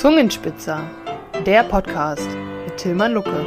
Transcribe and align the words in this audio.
Zungenspitzer, 0.00 0.90
der 1.44 1.62
Podcast 1.62 2.26
mit 2.64 2.78
Tilman 2.78 3.12
Lucke. 3.12 3.44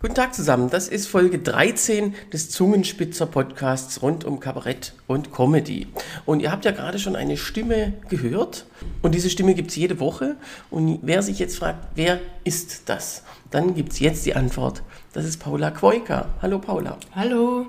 Guten 0.00 0.14
Tag 0.14 0.32
zusammen, 0.32 0.70
das 0.70 0.86
ist 0.86 1.08
Folge 1.08 1.40
13 1.40 2.14
des 2.32 2.50
Zungenspitzer 2.50 3.26
Podcasts 3.26 4.02
rund 4.02 4.24
um 4.24 4.38
Kabarett 4.38 4.92
und 5.08 5.32
Comedy. 5.32 5.88
Und 6.26 6.42
ihr 6.42 6.52
habt 6.52 6.64
ja 6.64 6.70
gerade 6.70 7.00
schon 7.00 7.16
eine 7.16 7.36
Stimme 7.36 7.94
gehört 8.08 8.66
und 9.02 9.16
diese 9.16 9.30
Stimme 9.30 9.54
gibt 9.54 9.70
es 9.70 9.76
jede 9.76 9.98
Woche. 9.98 10.36
Und 10.70 11.00
wer 11.02 11.24
sich 11.24 11.40
jetzt 11.40 11.58
fragt, 11.58 11.84
wer 11.96 12.20
ist 12.44 12.88
das? 12.88 13.24
Dann 13.50 13.74
gibt 13.74 13.94
es 13.94 13.98
jetzt 13.98 14.24
die 14.26 14.36
Antwort. 14.36 14.84
Das 15.12 15.24
ist 15.24 15.38
Paula 15.38 15.72
Quoika. 15.72 16.26
Hallo 16.40 16.60
Paula. 16.60 16.98
Hallo. 17.16 17.66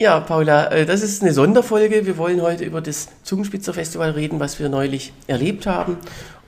Ja, 0.00 0.18
Paula, 0.18 0.72
äh, 0.72 0.86
das 0.86 1.02
ist 1.02 1.20
eine 1.20 1.34
Sonderfolge. 1.34 2.06
Wir 2.06 2.16
wollen 2.16 2.40
heute 2.40 2.64
über 2.64 2.80
das 2.80 3.10
Zungenspitzer 3.22 3.74
Festival 3.74 4.12
reden, 4.12 4.40
was 4.40 4.58
wir 4.58 4.70
neulich 4.70 5.12
erlebt 5.26 5.66
haben. 5.66 5.98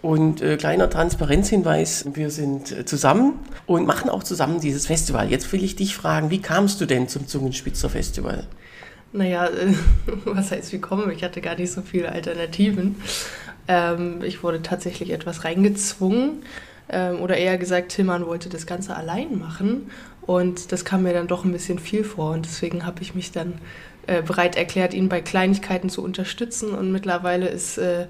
Und 0.01 0.41
äh, 0.41 0.57
kleiner 0.57 0.89
Transparenzhinweis, 0.89 2.07
wir 2.15 2.31
sind 2.31 2.73
äh, 2.73 2.87
zusammen 2.87 3.35
und 3.67 3.87
machen 3.87 4.09
auch 4.09 4.23
zusammen 4.23 4.59
dieses 4.61 4.87
Festival. 4.87 5.31
Jetzt 5.31 5.53
will 5.53 5.63
ich 5.63 5.77
dich 5.77 5.95
fragen, 5.95 6.31
wie 6.31 6.41
kamst 6.41 6.81
du 6.81 6.87
denn 6.87 7.09
zum 7.09 7.27
Zungenspitzer 7.27 7.91
Festival? 7.91 8.47
Naja, 9.13 9.45
äh, 9.49 9.75
was 10.25 10.51
heißt 10.51 10.73
wie 10.73 10.81
komme? 10.81 11.13
Ich 11.13 11.23
hatte 11.23 11.43
gar 11.43 11.57
nicht 11.57 11.73
so 11.73 11.83
viele 11.83 12.11
Alternativen. 12.11 12.97
Ähm, 13.69 14.23
ich 14.25 14.43
wurde 14.43 14.63
tatsächlich 14.63 15.11
etwas 15.11 15.45
reingezwungen. 15.45 16.43
Ähm, 16.89 17.21
oder 17.21 17.37
eher 17.37 17.59
gesagt, 17.59 17.91
Tillmann 17.91 18.27
wollte 18.27 18.49
das 18.49 18.67
Ganze 18.67 18.97
allein 18.97 19.39
machen. 19.39 19.91
Und 20.27 20.71
das 20.73 20.85
kam 20.85 21.03
mir 21.03 21.13
dann 21.13 21.27
doch 21.27 21.45
ein 21.45 21.53
bisschen 21.53 21.79
viel 21.79 22.05
vor 22.05 22.33
und 22.33 22.47
deswegen 22.47 22.87
habe 22.87 23.03
ich 23.03 23.15
mich 23.15 23.33
dann 23.33 23.55
äh, 24.07 24.23
bereit 24.23 24.57
erklärt, 24.57 24.95
ihn 24.95 25.09
bei 25.09 25.21
Kleinigkeiten 25.21 25.91
zu 25.91 26.03
unterstützen. 26.03 26.75
Und 26.75 26.93
mittlerweile 26.93 27.49
ist, 27.49 27.79
äh, 27.79 28.07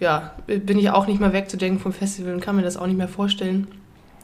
ja, 0.00 0.34
bin 0.46 0.78
ich 0.78 0.90
auch 0.90 1.06
nicht 1.06 1.20
mehr 1.20 1.32
wegzudenken 1.32 1.80
vom 1.80 1.92
Festival 1.92 2.34
und 2.34 2.40
kann 2.40 2.56
mir 2.56 2.62
das 2.62 2.76
auch 2.76 2.86
nicht 2.86 2.98
mehr 2.98 3.08
vorstellen, 3.08 3.68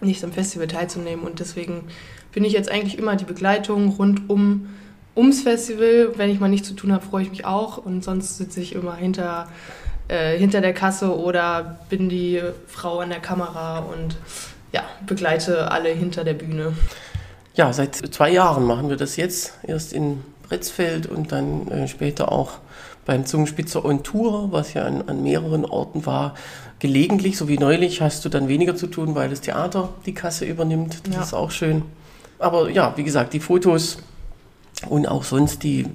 nicht 0.01 0.23
am 0.25 0.33
Festival 0.33 0.67
teilzunehmen. 0.67 1.25
Und 1.25 1.41
deswegen 1.41 1.85
bin 2.33 2.45
ich 2.45 2.53
jetzt 2.53 2.71
eigentlich 2.71 2.99
immer 2.99 3.17
die 3.17 3.25
Begleitung 3.25 3.91
rund 3.91 4.29
um 4.29 4.69
ums 5.17 5.43
Festival. 5.43 6.13
Wenn 6.17 6.31
ich 6.31 6.41
mal 6.41 6.49
nichts 6.49 6.69
zu 6.69 6.75
tun 6.75 6.93
habe, 6.93 7.05
freue 7.05 7.23
ich 7.23 7.31
mich 7.31 7.45
auch. 7.45 7.79
Und 7.79 8.03
sonst 8.03 8.39
sitze 8.39 8.61
ich 8.61 8.75
immer 8.75 8.97
hinter, 8.97 9.49
äh, 10.09 10.37
hinter 10.37 10.61
der 10.61 10.75
Kasse 10.75 11.17
oder 11.17 11.79
bin 11.89 12.09
die 12.09 12.41
Frau 12.67 12.99
an 12.99 13.11
der 13.11 13.21
Kamera 13.21 13.79
und 13.79 14.17
ja, 14.73 14.83
begleite 15.07 15.71
alle 15.71 15.91
hinter 15.91 16.25
der 16.25 16.35
Bühne. 16.35 16.75
Ja, 17.59 17.73
seit 17.73 17.97
zwei 17.97 18.31
Jahren 18.31 18.65
machen 18.67 18.89
wir 18.89 18.97
das 18.97 19.17
jetzt. 19.17 19.55
Erst 19.65 19.93
in 19.93 20.23
Bretzfeld 20.49 21.09
und 21.09 21.33
dann 21.33 21.67
äh, 21.67 21.89
später 21.89 22.31
auch 22.31 22.53
beim 23.05 23.27
Zungenspitzer 23.27 23.85
on 23.85 24.05
Tour, 24.05 24.53
was 24.53 24.75
ja 24.75 24.85
an, 24.85 25.03
an, 25.09 25.25
mehreren 25.25 25.65
Orten 25.65 26.07
war. 26.07 26.35
Gelegentlich, 26.79 27.37
so 27.37 27.49
wie 27.49 27.59
neulich, 27.59 28.01
hast 28.01 28.25
du 28.25 28.29
dann 28.29 28.47
weniger 28.47 28.77
zu 28.77 28.87
tun, 28.87 29.17
weil 29.17 29.29
das 29.29 29.41
Theater 29.41 29.89
die 30.07 30.15
Kasse 30.15 30.45
übernimmt. 30.45 31.01
Das 31.09 31.15
ja. 31.17 31.23
ist 31.23 31.35
auch 31.35 31.51
schön. 31.51 31.83
Aber 32.39 32.71
ja, 32.71 32.93
wie 32.95 33.03
gesagt, 33.03 33.33
die 33.33 33.41
Fotos 33.41 33.99
und 34.89 35.09
auch 35.09 35.25
sonst 35.25 35.65
die 35.65 35.87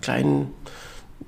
kleinen 0.00 0.54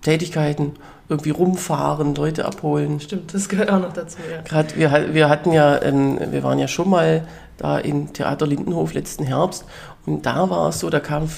Tätigkeiten, 0.01 0.73
irgendwie 1.09 1.31
rumfahren, 1.31 2.15
Leute 2.15 2.47
abholen. 2.47 3.01
Stimmt, 3.01 3.35
das 3.35 3.49
gehört 3.49 3.71
auch 3.71 3.81
noch 3.81 3.93
dazu, 3.93 4.19
ja. 4.31 4.41
Gerade 4.43 4.77
wir, 4.77 5.15
wir 5.15 5.29
hatten 5.29 5.53
ja, 5.53 5.81
ähm, 5.83 6.19
wir 6.31 6.43
waren 6.43 6.59
ja 6.59 6.69
schon 6.69 6.89
mal 6.89 7.27
da 7.57 7.79
im 7.79 8.13
Theater 8.13 8.47
Lindenhof 8.47 8.95
letzten 8.95 9.25
Herbst. 9.25 9.65
Und 10.07 10.27
da 10.27 10.51
war 10.51 10.69
es 10.69 10.81
so, 10.81 10.91
da 10.91 11.01
kamen 11.01 11.31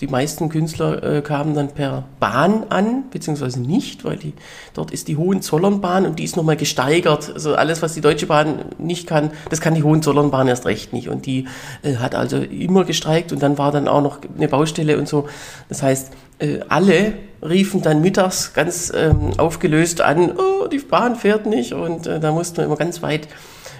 die 0.00 0.06
meisten 0.06 0.50
Künstler 0.50 1.02
äh, 1.02 1.22
kamen 1.22 1.54
dann 1.54 1.68
per 1.68 2.04
Bahn 2.20 2.64
an, 2.68 3.04
beziehungsweise 3.10 3.60
nicht, 3.60 4.04
weil 4.04 4.16
die, 4.16 4.34
dort 4.74 4.90
ist 4.90 5.08
die 5.08 5.16
Hohenzollernbahn 5.16 6.04
und 6.04 6.18
die 6.18 6.24
ist 6.24 6.36
nochmal 6.36 6.56
gesteigert. 6.56 7.30
Also 7.32 7.54
alles, 7.54 7.80
was 7.80 7.94
die 7.94 8.02
Deutsche 8.02 8.26
Bahn 8.26 8.66
nicht 8.76 9.06
kann, 9.06 9.30
das 9.48 9.62
kann 9.62 9.74
die 9.74 9.82
Hohenzollernbahn 9.82 10.46
erst 10.46 10.66
recht 10.66 10.92
nicht. 10.92 11.08
Und 11.08 11.24
die 11.24 11.46
äh, 11.82 11.96
hat 11.96 12.14
also 12.14 12.36
immer 12.36 12.84
gestreikt 12.84 13.32
und 13.32 13.42
dann 13.42 13.56
war 13.56 13.72
dann 13.72 13.88
auch 13.88 14.02
noch 14.02 14.18
eine 14.36 14.48
Baustelle 14.48 14.98
und 14.98 15.08
so. 15.08 15.26
Das 15.70 15.82
heißt, 15.82 16.12
äh, 16.38 16.60
alle 16.68 17.14
riefen 17.42 17.82
dann 17.82 18.00
mittags 18.00 18.54
ganz 18.54 18.92
ähm, 18.94 19.32
aufgelöst 19.38 20.00
an, 20.00 20.32
oh, 20.36 20.68
die 20.68 20.78
Bahn 20.78 21.16
fährt 21.16 21.46
nicht. 21.46 21.72
Und 21.72 22.06
äh, 22.06 22.20
da 22.20 22.32
mussten 22.32 22.58
wir 22.58 22.64
immer 22.64 22.76
ganz 22.76 23.02
weit 23.02 23.28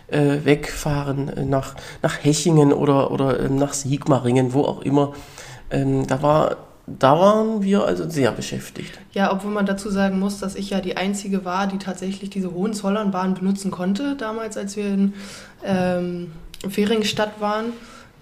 äh, 0.08 0.44
wegfahren 0.44 1.28
äh, 1.28 1.44
nach, 1.44 1.74
nach 2.02 2.22
Hechingen 2.22 2.72
oder, 2.72 3.10
oder 3.10 3.40
ähm, 3.40 3.56
nach 3.56 3.72
Sigmaringen, 3.72 4.52
wo 4.52 4.62
auch 4.62 4.82
immer. 4.82 5.12
Ähm, 5.70 6.06
da, 6.06 6.22
war, 6.22 6.56
da 6.86 7.18
waren 7.18 7.62
wir 7.62 7.84
also 7.84 8.08
sehr 8.08 8.32
beschäftigt. 8.32 8.98
Ja, 9.12 9.32
obwohl 9.32 9.52
man 9.52 9.66
dazu 9.66 9.90
sagen 9.90 10.18
muss, 10.18 10.38
dass 10.38 10.54
ich 10.54 10.70
ja 10.70 10.80
die 10.80 10.96
Einzige 10.96 11.44
war, 11.44 11.66
die 11.66 11.78
tatsächlich 11.78 12.30
diese 12.30 12.52
Hohenzollernbahn 12.52 13.34
benutzen 13.34 13.70
konnte, 13.70 14.16
damals, 14.16 14.56
als 14.56 14.76
wir 14.76 14.86
in 14.86 15.14
ähm, 15.64 16.32
Feringstadt 16.68 17.40
waren 17.40 17.72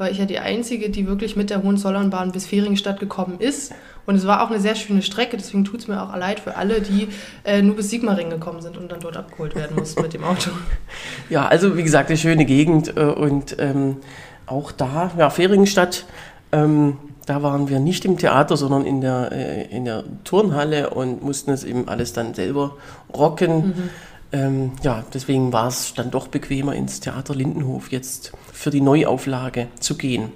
war 0.01 0.11
ich 0.11 0.17
ja 0.17 0.25
die 0.25 0.39
Einzige, 0.39 0.89
die 0.89 1.07
wirklich 1.07 1.37
mit 1.37 1.51
der 1.51 1.63
Hohenzollernbahn 1.63 2.33
bis 2.33 2.47
Feringstadt 2.47 2.99
gekommen 2.99 3.39
ist. 3.39 3.73
Und 4.07 4.15
es 4.15 4.27
war 4.27 4.43
auch 4.43 4.51
eine 4.51 4.59
sehr 4.59 4.75
schöne 4.75 5.03
Strecke, 5.03 5.37
deswegen 5.37 5.67
tut 5.67 5.81
es 5.81 5.89
mir 5.89 6.03
auch 6.03 6.17
leid 6.17 6.41
für 6.41 6.57
alle, 6.57 6.81
die 6.81 7.09
äh, 7.45 7.61
nur 7.61 7.77
bis 7.77 7.91
Sigmaringen 7.91 8.31
gekommen 8.31 8.63
sind 8.63 8.79
und 8.79 8.91
dann 8.91 9.01
dort 9.01 9.19
abgeholt 9.19 9.55
werden 9.55 9.77
mussten 9.77 10.01
mit 10.01 10.15
dem 10.15 10.25
Auto. 10.25 10.51
Ja, 11.29 11.47
also 11.47 11.77
wie 11.77 11.83
gesagt, 11.85 12.09
eine 12.09 12.17
schöne 12.17 12.45
Gegend 12.45 12.97
äh, 12.97 13.03
und 13.03 13.57
ähm, 13.61 13.99
auch 14.47 14.73
da, 14.73 15.13
ja, 15.17 15.31
Feringstadt, 15.31 16.07
ähm, 16.51 16.97
da 17.27 17.43
waren 17.43 17.69
wir 17.69 17.79
nicht 17.79 18.05
im 18.05 18.17
Theater, 18.17 18.57
sondern 18.57 18.85
in 18.85 19.01
der, 19.01 19.31
äh, 19.31 19.65
in 19.67 19.85
der 19.85 20.03
Turnhalle 20.25 20.91
und 20.91 21.23
mussten 21.23 21.53
es 21.53 21.63
eben 21.63 21.89
alles 21.89 22.13
dann 22.13 22.35
selber 22.35 22.77
rocken. 23.15 23.57
Mhm. 23.69 23.91
Ähm, 24.33 24.73
ja, 24.83 25.05
deswegen 25.13 25.53
war 25.53 25.69
es 25.69 25.95
dann 25.95 26.11
doch 26.11 26.29
bequemer, 26.29 26.75
ins 26.75 27.01
Theater 27.01 27.35
Lindenhof 27.35 27.91
jetzt 27.91 28.33
für 28.53 28.71
die 28.71 28.81
Neuauflage 28.81 29.69
zu 29.81 29.97
gehen. 29.97 30.33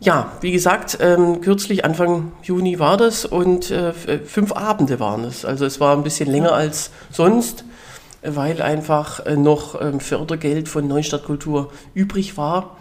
Ja, 0.00 0.32
wie 0.40 0.52
gesagt, 0.52 0.98
ähm, 1.00 1.40
kürzlich 1.40 1.84
Anfang 1.84 2.30
Juni 2.42 2.78
war 2.78 2.96
das 2.96 3.24
und 3.24 3.70
äh, 3.72 3.92
fünf 3.92 4.52
Abende 4.52 5.00
waren 5.00 5.24
es. 5.24 5.44
Also 5.44 5.64
es 5.64 5.80
war 5.80 5.96
ein 5.96 6.04
bisschen 6.04 6.30
länger 6.30 6.52
als 6.52 6.90
sonst, 7.10 7.64
weil 8.22 8.62
einfach 8.62 9.26
äh, 9.26 9.36
noch 9.36 9.80
ähm, 9.80 9.98
Fördergeld 9.98 10.68
von 10.68 10.86
Neustadt 10.86 11.24
Kultur 11.24 11.72
übrig 11.94 12.36
war. 12.36 12.76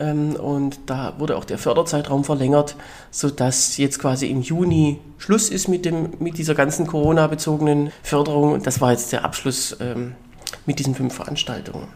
Ähm, 0.00 0.34
und 0.34 0.80
da 0.86 1.14
wurde 1.18 1.36
auch 1.36 1.44
der 1.44 1.58
Förderzeitraum 1.58 2.24
verlängert, 2.24 2.74
sodass 3.10 3.76
jetzt 3.76 3.98
quasi 3.98 4.26
im 4.26 4.40
Juni 4.40 4.98
Schluss 5.18 5.50
ist 5.50 5.68
mit, 5.68 5.84
dem, 5.84 6.14
mit 6.18 6.38
dieser 6.38 6.54
ganzen 6.54 6.86
Corona-bezogenen 6.86 7.92
Förderung. 8.02 8.54
Und 8.54 8.66
das 8.66 8.80
war 8.80 8.92
jetzt 8.92 9.12
der 9.12 9.24
Abschluss 9.24 9.76
ähm, 9.80 10.14
mit 10.64 10.78
diesen 10.78 10.94
fünf 10.94 11.14
Veranstaltungen. 11.14 11.88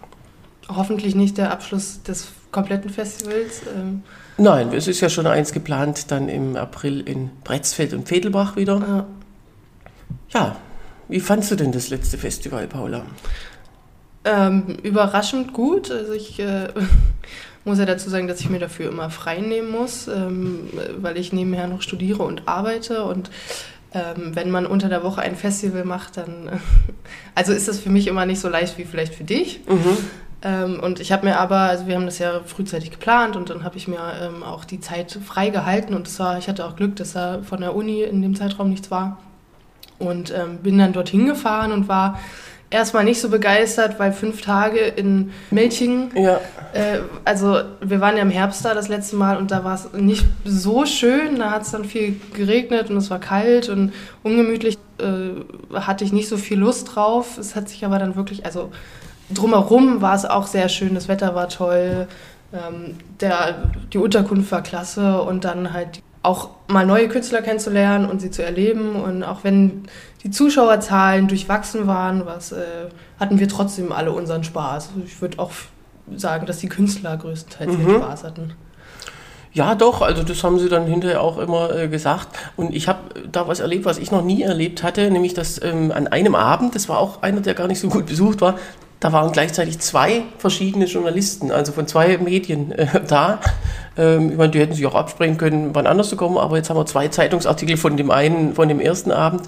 Hoffentlich 0.69 1.15
nicht 1.15 1.39
der 1.39 1.51
Abschluss 1.51 2.03
des 2.03 2.29
kompletten 2.51 2.91
Festivals. 2.91 3.63
Ähm. 3.75 4.03
Nein, 4.37 4.73
es 4.73 4.87
ist 4.87 5.01
ja 5.01 5.09
schon 5.09 5.27
eins 5.27 5.53
geplant, 5.53 6.11
dann 6.11 6.29
im 6.29 6.57
April 6.57 7.01
in 7.01 7.31
Bretzfeld 7.43 7.95
und 7.95 8.11
Vedelbach 8.11 8.57
wieder. 8.57 9.07
Ja. 10.31 10.41
ja, 10.41 10.57
wie 11.09 11.21
fandst 11.21 11.51
du 11.51 11.57
denn 11.57 11.73
das 11.73 11.89
letzte 11.89 12.19
Festival, 12.19 12.67
Paula? 12.67 13.05
Ähm, 14.25 14.77
überraschend 14.83 15.53
gut. 15.53 15.91
Also 15.91 16.13
ich 16.13 16.39
äh, 16.41 16.69
muss 17.65 17.79
ja 17.79 17.87
dazu 17.87 18.11
sagen, 18.11 18.29
dass 18.29 18.41
ich 18.41 18.51
mir 18.51 18.59
dafür 18.59 18.91
immer 18.91 19.11
frei 19.11 19.41
nehmen 19.41 19.71
muss, 19.71 20.09
ähm, 20.09 20.69
weil 20.99 21.17
ich 21.17 21.33
nebenher 21.33 21.67
noch 21.67 21.83
studiere 21.83 22.23
und 22.23 22.47
arbeite 22.47 23.05
und 23.05 23.31
ähm, 23.95 24.35
wenn 24.35 24.51
man 24.51 24.67
unter 24.67 24.89
der 24.89 25.05
Woche 25.05 25.23
ein 25.23 25.37
Festival 25.37 25.85
macht, 25.85 26.17
dann 26.17 26.61
also 27.35 27.53
ist 27.53 27.69
das 27.69 27.79
für 27.79 27.91
mich 27.91 28.07
immer 28.07 28.27
nicht 28.27 28.41
so 28.41 28.49
leicht 28.49 28.77
wie 28.77 28.85
vielleicht 28.85 29.15
für 29.15 29.25
dich. 29.25 29.61
Mhm. 29.69 29.97
Ähm, 30.43 30.81
und 30.81 31.01
ich 31.01 31.11
habe 31.13 31.25
mir 31.25 31.39
aber, 31.39 31.61
also 31.61 31.87
wir 31.87 31.95
haben 31.95 32.05
das 32.05 32.19
ja 32.19 32.41
frühzeitig 32.45 32.91
geplant 32.91 33.35
und 33.35 33.49
dann 33.49 33.65
habe 33.65 33.77
ich 33.77 33.89
mir 33.89 34.01
ähm, 34.21 34.43
auch 34.43 34.65
die 34.65 34.81
Zeit 34.81 35.19
frei 35.25 35.49
gehalten 35.49 35.95
und 35.95 36.19
war, 36.19 36.39
ich 36.39 36.49
hatte 36.49 36.67
auch 36.67 36.77
Glück, 36.77 36.97
dass 36.97 37.13
da 37.15 37.41
von 37.43 37.61
der 37.61 37.75
Uni 37.75 38.03
in 38.03 38.21
dem 38.21 38.35
Zeitraum 38.35 38.69
nichts 38.69 38.91
war 38.91 39.19
und 39.99 40.33
ähm, 40.37 40.59
bin 40.59 40.77
dann 40.77 40.93
dorthin 40.93 41.27
gefahren 41.27 41.73
und 41.73 41.89
war 41.89 42.21
erstmal 42.75 43.05
nicht 43.05 43.21
so 43.21 43.31
begeistert, 43.31 43.99
weil 43.99 44.13
fünf 44.13 44.43
Tage 44.43 44.81
in 44.81 45.31
Melchingen, 45.51 46.11
ja. 46.17 46.41
äh, 46.73 46.99
also 47.25 47.61
wir 47.81 48.01
waren 48.01 48.17
ja 48.17 48.23
im 48.23 48.31
Herbst 48.31 48.65
da 48.65 48.75
das 48.75 48.89
letzte 48.89 49.17
Mal 49.17 49.37
und 49.37 49.51
da 49.51 49.63
war 49.65 49.75
es 49.75 49.93
nicht 49.93 50.27
so 50.45 50.85
schön, 50.85 51.39
da 51.39 51.53
hat 51.53 51.63
es 51.63 51.71
dann 51.71 51.85
viel 51.85 52.21
geregnet 52.35 52.91
und 52.91 52.97
es 52.97 53.11
war 53.11 53.21
kalt 53.21 53.69
und 53.69 53.93
ungemütlich, 54.25 54.77
äh, 54.99 55.79
hatte 55.81 56.05
ich 56.05 56.13
nicht 56.13 56.29
so 56.29 56.37
viel 56.37 56.59
Lust 56.59 56.95
drauf. 56.95 57.39
Es 57.39 57.55
hat 57.55 57.69
sich 57.69 57.85
aber 57.85 57.99
dann 57.99 58.17
wirklich, 58.17 58.45
also 58.45 58.73
drumherum 59.33 60.03
war 60.03 60.17
es 60.17 60.25
auch 60.25 60.47
sehr 60.47 60.69
schön, 60.69 60.95
das 60.95 61.07
Wetter 61.07 61.35
war 61.35 61.49
toll, 61.49 62.09
ähm, 62.53 62.97
der, 63.21 63.71
die 63.93 63.99
Unterkunft 63.99 64.51
war 64.51 64.63
klasse 64.63 65.23
und 65.23 65.45
dann 65.45 65.73
halt 65.73 66.03
auch 66.25 66.49
mal 66.69 66.87
neue 66.87 67.09
Künstler 67.09 67.43
kennenzulernen 67.43 68.07
und 68.07 68.21
sie 68.21 68.31
zu 68.31 68.43
erleben. 68.43 68.97
Und 68.97 69.23
auch 69.23 69.45
wenn 69.45 69.85
die 70.25 70.31
Zuschauerzahlen 70.31 71.29
durchwachsen 71.29 71.87
waren, 71.87 72.27
was, 72.27 72.53
äh, 72.53 72.89
hatten 73.21 73.39
wir 73.39 73.49
trotzdem 73.49 73.93
alle 73.93 74.11
unseren 74.11 74.43
Spaß. 74.43 74.91
Ich 75.05 75.21
würde 75.21 75.39
auch 75.39 75.53
sagen, 76.17 76.47
dass 76.47 76.59
die 76.59 76.69
Künstler 76.69 77.17
größtenteils 77.17 77.77
mhm. 77.77 77.97
Spaß 77.97 78.25
hatten. 78.25 78.55
Ja, 79.53 79.77
doch, 79.77 80.03
also 80.03 80.25
das 80.25 80.43
haben 80.43 80.59
sie 80.59 80.69
dann 80.69 80.87
hinterher 80.87 81.21
auch 81.21 81.39
immer 81.39 81.73
äh, 81.73 81.89
gesagt. 81.89 82.29
Und 82.57 82.75
ich 82.75 82.89
habe 82.89 83.01
da 83.31 83.47
was 83.47 83.61
erlebt, 83.61 83.85
was 83.85 83.99
ich 83.99 84.11
noch 84.11 84.25
nie 84.25 84.43
erlebt 84.43 84.83
hatte, 84.83 85.11
nämlich 85.13 85.33
dass 85.33 85.63
ähm, 85.63 85.93
an 85.93 86.09
einem 86.09 86.35
Abend, 86.35 86.75
das 86.75 86.89
war 86.89 86.99
auch 86.99 87.23
einer, 87.23 87.41
der 87.41 87.55
gar 87.55 87.69
nicht 87.69 87.79
so 87.79 87.89
gut 87.89 88.07
besucht 88.07 88.41
war, 88.41 88.57
da 89.05 89.13
waren 89.13 89.33
gleichzeitig 89.33 89.81
zwei 89.81 90.23
verschiedene 90.39 90.87
Journalisten, 90.87 91.51
also 91.51 91.73
von 91.73 91.87
zwei 91.87 92.17
Medien 92.17 92.73
äh, 92.73 92.87
da. 93.07 93.39
Ähm, 93.99 94.31
ich 94.31 94.39
meine, 94.39 94.51
die 94.51 94.59
hätten 94.59 94.73
sich 94.73 94.87
auch 94.87 94.95
absprechen 94.95 95.37
können, 95.37 95.75
wann 95.75 95.87
anders 95.87 96.09
zu 96.09 96.17
kommen, 96.17 96.39
aber 96.39 96.57
jetzt 96.57 96.71
haben 96.71 96.79
wir 96.79 96.87
zwei 96.87 97.09
Zeitungsartikel 97.09 97.77
von 97.77 97.99
dem 97.99 98.11
einen, 98.11 98.55
von 98.55 98.67
dem 98.67 98.81
ersten 98.81 99.11
Abend. 99.13 99.43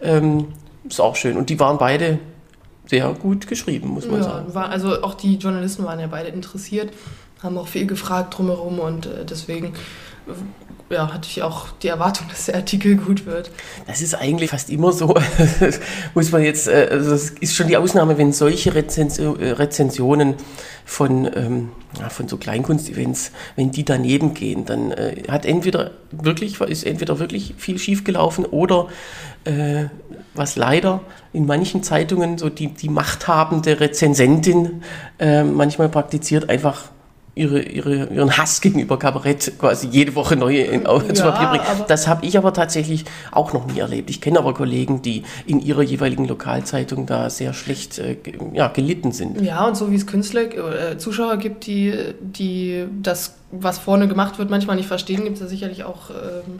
Ähm, 0.00 0.46
ist 0.88 0.98
auch 0.98 1.14
schön. 1.14 1.36
Und 1.36 1.50
die 1.50 1.60
waren 1.60 1.76
beide 1.76 2.20
sehr 2.86 3.12
gut 3.12 3.46
geschrieben, 3.46 3.90
muss 3.90 4.06
man 4.06 4.16
Ja, 4.16 4.22
sagen. 4.22 4.54
war, 4.54 4.70
also 4.70 5.02
auch 5.02 5.12
die 5.12 5.36
Journalisten 5.36 5.84
waren 5.84 6.00
ja 6.00 6.06
beide 6.06 6.28
interessiert, 6.30 6.88
haben 7.42 7.58
auch 7.58 7.68
viel 7.68 7.86
gefragt 7.86 8.38
drumherum 8.38 8.78
und 8.78 9.04
äh, 9.04 9.26
deswegen 9.26 9.74
ja, 10.90 11.12
hatte 11.12 11.28
ich 11.28 11.42
auch 11.42 11.70
die 11.82 11.88
Erwartung, 11.88 12.28
dass 12.28 12.46
der 12.46 12.56
Artikel 12.56 12.96
gut 12.96 13.26
wird. 13.26 13.50
Das 13.86 14.02
ist 14.02 14.14
eigentlich 14.14 14.50
fast 14.50 14.70
immer 14.70 14.92
so, 14.92 15.14
muss 16.14 16.30
man 16.30 16.42
jetzt, 16.42 16.68
äh, 16.68 16.88
also 16.90 17.10
das 17.10 17.30
ist 17.30 17.56
schon 17.56 17.66
die 17.66 17.76
Ausnahme, 17.76 18.18
wenn 18.18 18.32
solche 18.32 18.74
Rezensio 18.74 19.34
äh, 19.34 19.50
Rezensionen 19.50 20.34
von, 20.84 21.28
ähm, 21.34 21.68
von 22.08 22.28
so 22.28 22.36
Kleinkunstevents, 22.36 23.32
wenn 23.56 23.72
die 23.72 23.84
daneben 23.84 24.34
gehen, 24.34 24.64
dann 24.64 24.92
äh, 24.92 25.24
hat 25.28 25.44
entweder 25.44 25.92
wirklich, 26.12 26.60
ist 26.60 26.84
entweder 26.84 27.18
wirklich 27.18 27.54
viel 27.56 27.78
schiefgelaufen 27.78 28.44
oder 28.44 28.88
äh, 29.44 29.86
was 30.34 30.56
leider 30.56 31.00
in 31.32 31.46
manchen 31.46 31.82
Zeitungen 31.82 32.38
so 32.38 32.48
die, 32.48 32.68
die 32.68 32.88
machthabende 32.88 33.80
Rezensentin 33.80 34.82
äh, 35.18 35.42
manchmal 35.42 35.88
praktiziert, 35.88 36.48
einfach 36.48 36.90
ihre, 37.36 37.60
ihre, 37.60 38.06
ihren 38.06 38.36
Hass 38.38 38.62
gegenüber 38.62 38.98
Kabarett 38.98 39.52
quasi 39.58 39.88
jede 39.88 40.14
Woche 40.14 40.36
neu 40.36 40.58
in, 40.58 40.86
auf, 40.86 41.06
zu 41.12 41.22
Ja, 41.22 41.30
Papier 41.30 41.48
bringen. 41.48 41.84
Das 41.86 42.08
habe 42.08 42.24
ich 42.24 42.38
aber 42.38 42.54
tatsächlich 42.54 43.04
auch 43.30 43.52
noch 43.52 43.66
nie 43.66 43.78
erlebt. 43.78 44.08
Ich 44.08 44.22
kenne 44.22 44.38
aber 44.38 44.54
Kollegen, 44.54 45.02
die 45.02 45.22
in 45.46 45.60
ihrer 45.60 45.82
jeweiligen 45.82 46.26
Lokalzeitung 46.26 47.04
da 47.04 47.28
sehr 47.28 47.52
schlecht 47.52 47.98
äh, 47.98 48.16
ja, 48.54 48.68
gelitten 48.68 49.12
sind. 49.12 49.42
Ja, 49.42 49.66
und 49.66 49.76
so 49.76 49.90
wie 49.90 49.96
es 49.96 50.06
Künstler, 50.06 50.44
äh, 50.44 50.96
Zuschauer 50.96 51.36
gibt, 51.36 51.66
die, 51.66 51.94
die 52.22 52.86
das, 53.02 53.34
was 53.52 53.78
vorne 53.78 54.08
gemacht 54.08 54.38
wird, 54.38 54.48
manchmal 54.48 54.76
nicht 54.76 54.88
verstehen, 54.88 55.24
gibt 55.24 55.36
es 55.36 55.42
ja 55.42 55.46
sicherlich 55.46 55.84
auch 55.84 56.08
ähm, 56.08 56.58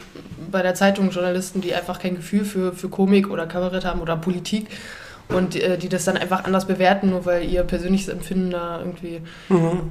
bei 0.51 0.61
der 0.61 0.75
Zeitung 0.75 1.09
Journalisten, 1.09 1.59
die 1.59 1.73
einfach 1.73 1.97
kein 1.97 2.15
Gefühl 2.15 2.45
für, 2.45 2.71
für 2.71 2.87
Komik 2.87 3.31
oder 3.31 3.47
Kabarett 3.47 3.83
haben 3.83 3.99
oder 3.99 4.15
Politik 4.15 4.67
und 5.29 5.55
äh, 5.55 5.77
die 5.77 5.89
das 5.89 6.05
dann 6.05 6.17
einfach 6.17 6.45
anders 6.45 6.65
bewerten, 6.65 7.09
nur 7.09 7.25
weil 7.25 7.43
ihr 7.43 7.63
persönliches 7.63 8.07
Empfinden 8.07 8.51
da 8.51 8.79
irgendwie 8.79 9.21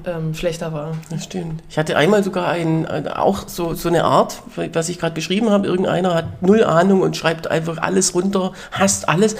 ähm, 0.06 0.35
schlechter 0.35 0.73
war. 0.73 0.97
Das 1.11 1.25
stimmt. 1.25 1.62
Ich 1.69 1.79
hatte 1.79 1.97
einmal 1.97 2.23
sogar 2.23 2.49
ein, 2.49 2.87
ein, 2.87 3.09
auch 3.09 3.47
so, 3.49 3.75
so 3.75 3.88
eine 3.88 4.05
Art, 4.05 4.43
was 4.73 4.88
ich 4.88 4.99
gerade 4.99 5.15
beschrieben 5.15 5.50
habe. 5.50 5.67
Irgendeiner 5.67 6.15
hat 6.15 6.43
null 6.43 6.65
Ahnung 6.65 7.03
und 7.03 7.17
schreibt 7.17 7.50
einfach 7.50 7.79
alles 7.79 8.15
runter, 8.15 8.53
hasst 8.73 9.09
alles. 9.09 9.37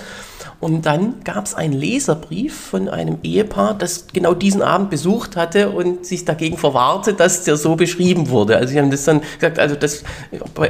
Und 0.59 0.87
dann 0.87 1.17
gab 1.23 1.45
es 1.45 1.55
einen 1.55 1.75
Leserbrief 1.75 2.59
von 2.59 2.89
einem 2.89 3.19
Ehepaar, 3.23 3.75
das 3.75 4.07
genau 4.13 4.33
diesen 4.33 4.63
Abend 4.63 4.89
besucht 4.89 5.37
hatte 5.37 5.71
und 5.71 6.07
sich 6.07 6.25
dagegen 6.25 6.57
verwahrte, 6.57 7.13
dass 7.13 7.45
der 7.45 7.57
so 7.57 7.77
beschrieben 7.77 8.31
wurde. 8.31 8.57
Also 8.57 8.73
sie 8.73 8.79
haben 8.81 8.91
das 8.91 9.05
dann 9.05 9.21
gesagt, 9.39 9.59
also 9.59 9.77
das, 9.77 10.03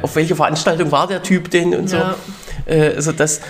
auf 0.02 0.16
welche 0.16 0.34
Veranstaltung 0.34 0.90
war 0.90 1.06
der 1.06 1.22
Typ 1.22 1.50
denn 1.50 1.74
und 1.74 1.88
so. 1.88 1.96
Ja. 1.96 2.16
Äh, 2.66 2.94
Also 2.96 3.12
das, 3.12 3.40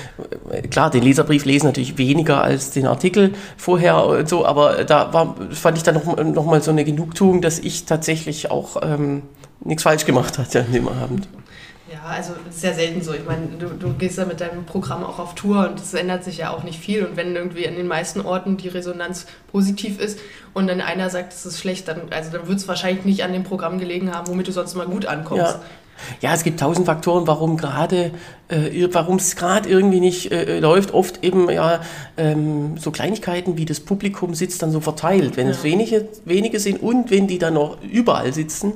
äh, 0.50 0.62
klar, 0.68 0.90
den 0.90 1.02
Leserbrief 1.02 1.44
lesen 1.46 1.66
natürlich 1.66 1.96
weniger 1.96 2.42
als 2.42 2.70
den 2.70 2.86
Artikel 2.86 3.32
vorher 3.56 4.04
und 4.04 4.28
so, 4.28 4.44
aber 4.44 4.84
da 4.84 5.12
war, 5.12 5.36
fand 5.52 5.78
ich 5.78 5.84
dann 5.84 5.94
noch, 5.94 6.22
noch 6.22 6.44
mal 6.44 6.60
so 6.60 6.70
eine 6.70 6.84
Genugtuung, 6.84 7.40
dass 7.40 7.58
ich 7.58 7.86
tatsächlich 7.86 8.50
auch 8.50 8.76
ähm, 8.82 9.22
nichts 9.64 9.84
falsch 9.84 10.04
gemacht 10.04 10.38
hatte 10.38 10.60
an 10.60 10.72
dem 10.72 10.88
Abend. 10.88 11.28
Also 12.08 12.32
es 12.48 12.56
ist 12.56 12.64
ja 12.64 12.72
selten 12.72 13.02
so. 13.02 13.12
Ich 13.12 13.24
meine, 13.24 13.46
du, 13.58 13.68
du 13.68 13.92
gehst 13.94 14.18
ja 14.18 14.24
mit 14.24 14.40
deinem 14.40 14.64
Programm 14.64 15.02
auch 15.04 15.18
auf 15.18 15.34
Tour 15.34 15.68
und 15.68 15.80
es 15.80 15.92
ändert 15.94 16.24
sich 16.24 16.38
ja 16.38 16.50
auch 16.50 16.62
nicht 16.62 16.78
viel. 16.78 17.04
Und 17.04 17.16
wenn 17.16 17.34
irgendwie 17.34 17.66
an 17.66 17.74
den 17.74 17.86
meisten 17.88 18.20
Orten 18.20 18.56
die 18.56 18.68
Resonanz 18.68 19.26
positiv 19.50 19.98
ist 19.98 20.18
und 20.54 20.68
dann 20.68 20.80
einer 20.80 21.10
sagt, 21.10 21.32
es 21.32 21.44
ist 21.46 21.58
schlecht, 21.58 21.88
dann, 21.88 22.02
also 22.10 22.30
dann 22.30 22.46
wird 22.48 22.58
es 22.58 22.68
wahrscheinlich 22.68 23.04
nicht 23.04 23.24
an 23.24 23.32
dem 23.32 23.44
Programm 23.44 23.78
gelegen 23.78 24.14
haben, 24.14 24.28
womit 24.28 24.48
du 24.48 24.52
sonst 24.52 24.74
mal 24.74 24.86
gut 24.86 25.06
ankommst. 25.06 25.54
Ja. 25.54 25.60
Ja, 26.20 26.34
es 26.34 26.44
gibt 26.44 26.60
tausend 26.60 26.84
Faktoren, 26.84 27.26
warum 27.26 27.56
gerade, 27.56 28.10
äh, 28.48 28.86
warum 28.92 29.16
es 29.16 29.34
gerade 29.34 29.66
irgendwie 29.66 30.00
nicht 30.00 30.30
äh, 30.30 30.60
läuft. 30.60 30.92
Oft 30.92 31.24
eben 31.24 31.48
ja 31.48 31.80
ähm, 32.18 32.76
so 32.76 32.90
Kleinigkeiten 32.90 33.56
wie 33.56 33.64
das 33.64 33.80
Publikum 33.80 34.34
sitzt 34.34 34.62
dann 34.62 34.70
so 34.72 34.80
verteilt. 34.80 35.38
Wenn 35.38 35.48
es 35.48 35.58
Ja. 35.58 35.64
wenige, 35.64 36.08
wenige 36.26 36.60
sind 36.60 36.82
und 36.82 37.10
wenn 37.10 37.26
die 37.26 37.38
dann 37.38 37.54
noch 37.54 37.78
überall 37.82 38.34
sitzen, 38.34 38.74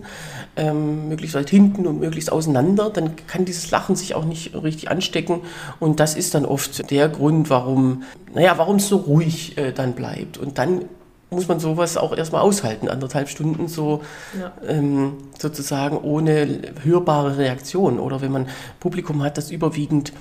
ähm, 0.56 1.08
möglichst 1.08 1.34
weit 1.36 1.50
hinten 1.50 1.86
und 1.86 2.00
möglichst 2.00 2.32
auseinander, 2.32 2.90
dann 2.90 3.14
kann 3.26 3.44
dieses 3.44 3.70
Lachen 3.70 3.96
sich 3.96 4.14
auch 4.14 4.24
nicht 4.24 4.54
richtig 4.54 4.90
anstecken. 4.90 5.40
Und 5.78 6.00
das 6.00 6.16
ist 6.16 6.34
dann 6.34 6.44
oft 6.44 6.90
der 6.90 7.08
Grund, 7.08 7.50
warum, 7.50 8.02
naja, 8.34 8.54
warum 8.56 8.76
es 8.76 8.88
so 8.88 8.96
ruhig 8.96 9.56
äh, 9.58 9.72
dann 9.72 9.92
bleibt. 9.92 10.38
Und 10.38 10.58
dann 10.58 10.82
muss 11.30 11.46
man 11.46 11.60
sowas 11.60 11.96
auch 11.96 12.16
erstmal 12.16 12.42
aushalten, 12.42 12.88
anderthalb 12.88 13.28
Stunden 13.28 13.68
so 13.68 14.02
Ja. 14.38 14.52
ähm, 14.66 15.12
sozusagen 15.38 15.96
ohne 15.98 16.60
hörbare 16.82 17.38
Reaktion. 17.38 18.00
Oder 18.00 18.20
wenn 18.20 18.32
man 18.32 18.48
Publikum 18.80 19.22
hat, 19.22 19.38
das 19.38 19.50
überwiegend, 19.50 20.12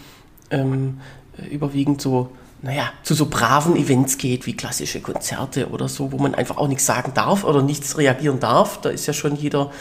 ähm, 0.51 0.99
äh, 1.37 1.47
überwiegend 1.53 2.01
so, 2.01 2.29
naja, 2.61 2.91
zu 3.03 3.13
so 3.13 3.27
braven 3.27 3.77
Events 3.77 4.17
geht, 4.17 4.45
wie 4.45 4.53
klassische 4.53 4.99
Konzerte 4.99 5.69
oder 5.69 5.87
so, 5.87 6.11
wo 6.11 6.17
man 6.17 6.35
einfach 6.35 6.57
auch 6.57 6.67
nichts 6.67 6.85
sagen 6.85 7.13
darf 7.15 7.45
oder 7.45 7.61
nichts 7.61 7.97
reagieren 7.97 8.41
darf. 8.41 8.81
Da 8.81 8.89
ist 8.89 9.05
ja 9.05 9.13
schon 9.13 9.37
jeder, 9.37 9.71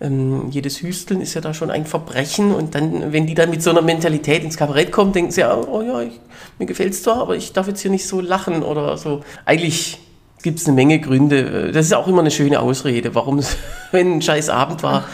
ähm, 0.00 0.48
jedes 0.50 0.80
Hüsteln 0.80 1.20
ist 1.20 1.34
ja 1.34 1.40
da 1.40 1.52
schon 1.52 1.70
ein 1.70 1.84
Verbrechen. 1.84 2.54
Und 2.54 2.76
dann, 2.76 3.12
wenn 3.12 3.26
die 3.26 3.34
dann 3.34 3.50
mit 3.50 3.62
so 3.62 3.70
einer 3.70 3.82
Mentalität 3.82 4.44
ins 4.44 4.56
Kabarett 4.56 4.92
kommen, 4.92 5.12
denken 5.12 5.32
sie, 5.32 5.40
ja, 5.40 5.56
oh 5.56 5.82
ja, 5.82 6.02
ich, 6.02 6.20
mir 6.58 6.66
gefällt 6.66 6.92
es 6.92 7.02
zwar, 7.02 7.16
aber 7.16 7.34
ich 7.34 7.52
darf 7.52 7.66
jetzt 7.66 7.80
hier 7.80 7.90
nicht 7.90 8.06
so 8.06 8.20
lachen 8.20 8.62
oder 8.62 8.96
so. 8.96 9.24
Eigentlich 9.44 9.98
gibt 10.42 10.60
es 10.60 10.66
eine 10.66 10.76
Menge 10.76 11.00
Gründe. 11.00 11.72
Das 11.72 11.86
ist 11.86 11.92
auch 11.92 12.06
immer 12.06 12.20
eine 12.20 12.30
schöne 12.30 12.60
Ausrede, 12.60 13.16
warum 13.16 13.38
es, 13.38 13.56
wenn 13.90 14.18
ein 14.18 14.22
scheiß 14.22 14.48
Abend 14.48 14.84
war, 14.84 15.06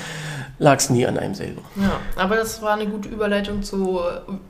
lag 0.58 0.76
es 0.78 0.90
nie 0.90 1.06
an 1.06 1.18
einem 1.18 1.34
selber. 1.34 1.62
Ja, 1.76 2.00
aber 2.16 2.36
das 2.36 2.60
war 2.60 2.74
eine 2.74 2.86
gute 2.86 3.08
Überleitung 3.08 3.62
zu 3.62 4.00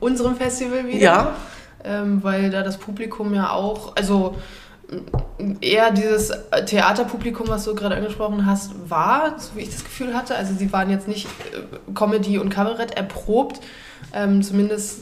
unserem 0.01 0.35
Festival 0.35 0.85
wieder. 0.87 0.99
Ja. 0.99 1.35
Ähm, 1.85 2.23
weil 2.23 2.49
da 2.49 2.63
das 2.63 2.77
Publikum 2.77 3.33
ja 3.33 3.51
auch, 3.51 3.95
also 3.95 4.35
eher 5.61 5.91
dieses 5.91 6.31
Theaterpublikum, 6.65 7.47
was 7.47 7.65
du 7.65 7.75
gerade 7.75 7.95
angesprochen 7.95 8.45
hast, 8.45 8.71
war, 8.89 9.39
so 9.39 9.55
wie 9.55 9.61
ich 9.61 9.71
das 9.71 9.83
Gefühl 9.83 10.13
hatte. 10.13 10.35
Also 10.35 10.53
sie 10.53 10.71
waren 10.71 10.89
jetzt 10.89 11.07
nicht 11.07 11.27
äh, 11.27 11.93
Comedy 11.93 12.37
und 12.37 12.49
Kabarett 12.49 12.95
erprobt, 12.95 13.61
ähm, 14.13 14.41
zumindest 14.41 15.01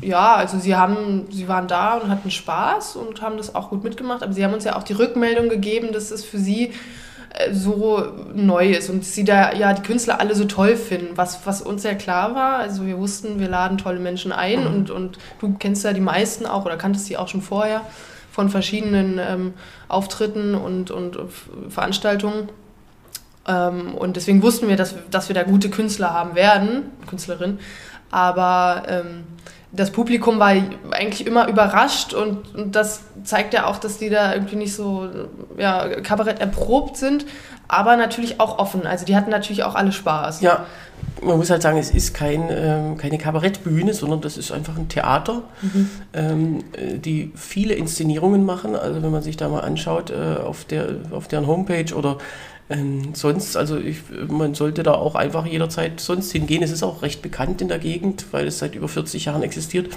ja, 0.00 0.36
also 0.36 0.58
sie 0.58 0.74
haben, 0.74 1.26
sie 1.30 1.46
waren 1.46 1.68
da 1.68 1.94
und 1.94 2.08
hatten 2.08 2.30
Spaß 2.30 2.96
und 2.96 3.20
haben 3.20 3.36
das 3.36 3.54
auch 3.54 3.68
gut 3.68 3.84
mitgemacht, 3.84 4.22
aber 4.22 4.32
sie 4.32 4.42
haben 4.42 4.54
uns 4.54 4.64
ja 4.64 4.76
auch 4.76 4.82
die 4.82 4.94
Rückmeldung 4.94 5.50
gegeben, 5.50 5.92
dass 5.92 6.10
es 6.10 6.24
für 6.24 6.38
sie 6.38 6.72
so 7.52 8.04
neu 8.34 8.70
ist 8.70 8.90
und 8.90 9.04
sie 9.04 9.24
da 9.24 9.52
ja 9.52 9.72
die 9.72 9.82
Künstler 9.82 10.20
alle 10.20 10.34
so 10.34 10.44
toll 10.44 10.76
finden, 10.76 11.16
was, 11.16 11.46
was 11.46 11.62
uns 11.62 11.82
ja 11.84 11.94
klar 11.94 12.34
war. 12.34 12.56
Also 12.56 12.86
wir 12.86 12.98
wussten, 12.98 13.38
wir 13.38 13.48
laden 13.48 13.78
tolle 13.78 14.00
Menschen 14.00 14.32
ein 14.32 14.66
und, 14.66 14.90
und 14.90 15.18
du 15.40 15.54
kennst 15.58 15.84
ja 15.84 15.92
die 15.92 16.00
meisten 16.00 16.46
auch 16.46 16.66
oder 16.66 16.76
kanntest 16.76 17.06
sie 17.06 17.16
auch 17.16 17.28
schon 17.28 17.42
vorher 17.42 17.82
von 18.32 18.48
verschiedenen 18.48 19.18
ähm, 19.18 19.54
Auftritten 19.88 20.54
und, 20.54 20.90
und 20.90 21.18
Veranstaltungen. 21.68 22.48
Ähm, 23.46 23.94
und 23.94 24.16
deswegen 24.16 24.42
wussten 24.42 24.68
wir, 24.68 24.76
dass, 24.76 24.94
dass 25.10 25.28
wir 25.28 25.34
da 25.34 25.42
gute 25.42 25.70
Künstler 25.70 26.12
haben 26.12 26.34
werden, 26.34 26.90
Künstlerin. 27.06 27.58
Aber 28.10 28.82
ähm, 28.88 29.24
das 29.72 29.90
Publikum 29.90 30.38
war 30.38 30.48
eigentlich 30.48 31.26
immer 31.26 31.48
überrascht 31.48 32.12
und, 32.12 32.54
und 32.54 32.74
das 32.74 33.02
zeigt 33.22 33.54
ja 33.54 33.66
auch, 33.66 33.78
dass 33.78 33.98
die 33.98 34.10
da 34.10 34.34
irgendwie 34.34 34.56
nicht 34.56 34.74
so 34.74 35.08
ja, 35.56 36.00
Kabarett 36.00 36.40
erprobt 36.40 36.96
sind, 36.96 37.24
aber 37.68 37.96
natürlich 37.96 38.40
auch 38.40 38.58
offen. 38.58 38.86
Also 38.86 39.04
die 39.04 39.14
hatten 39.14 39.30
natürlich 39.30 39.62
auch 39.62 39.76
alle 39.76 39.92
Spaß. 39.92 40.40
Ja, 40.40 40.66
man 41.22 41.36
muss 41.36 41.50
halt 41.50 41.62
sagen, 41.62 41.78
es 41.78 41.90
ist 41.90 42.14
kein, 42.14 42.48
ähm, 42.50 42.96
keine 42.96 43.18
Kabarettbühne, 43.18 43.94
sondern 43.94 44.20
das 44.20 44.36
ist 44.36 44.50
einfach 44.50 44.76
ein 44.76 44.88
Theater, 44.88 45.42
ähm, 46.14 46.64
äh, 46.72 46.98
die 46.98 47.32
viele 47.36 47.74
Inszenierungen 47.74 48.44
machen. 48.44 48.74
Also 48.74 49.02
wenn 49.02 49.10
man 49.10 49.22
sich 49.22 49.36
da 49.36 49.48
mal 49.48 49.60
anschaut 49.60 50.10
äh, 50.10 50.40
auf, 50.40 50.64
der, 50.64 50.96
auf 51.12 51.28
deren 51.28 51.46
Homepage 51.46 51.94
oder 51.94 52.18
ähm, 52.70 53.14
sonst, 53.14 53.56
also 53.56 53.76
ich, 53.78 53.98
man 54.28 54.54
sollte 54.54 54.84
da 54.84 54.92
auch 54.92 55.16
einfach 55.16 55.44
jederzeit 55.44 56.00
sonst 56.00 56.30
hingehen. 56.30 56.62
Es 56.62 56.70
ist 56.70 56.84
auch 56.84 57.02
recht 57.02 57.20
bekannt 57.20 57.60
in 57.60 57.68
der 57.68 57.80
Gegend, 57.80 58.26
weil 58.30 58.46
es 58.46 58.60
seit 58.60 58.76
über 58.76 58.88
40 58.88 59.24
Jahren 59.24 59.42
existiert. 59.42 59.92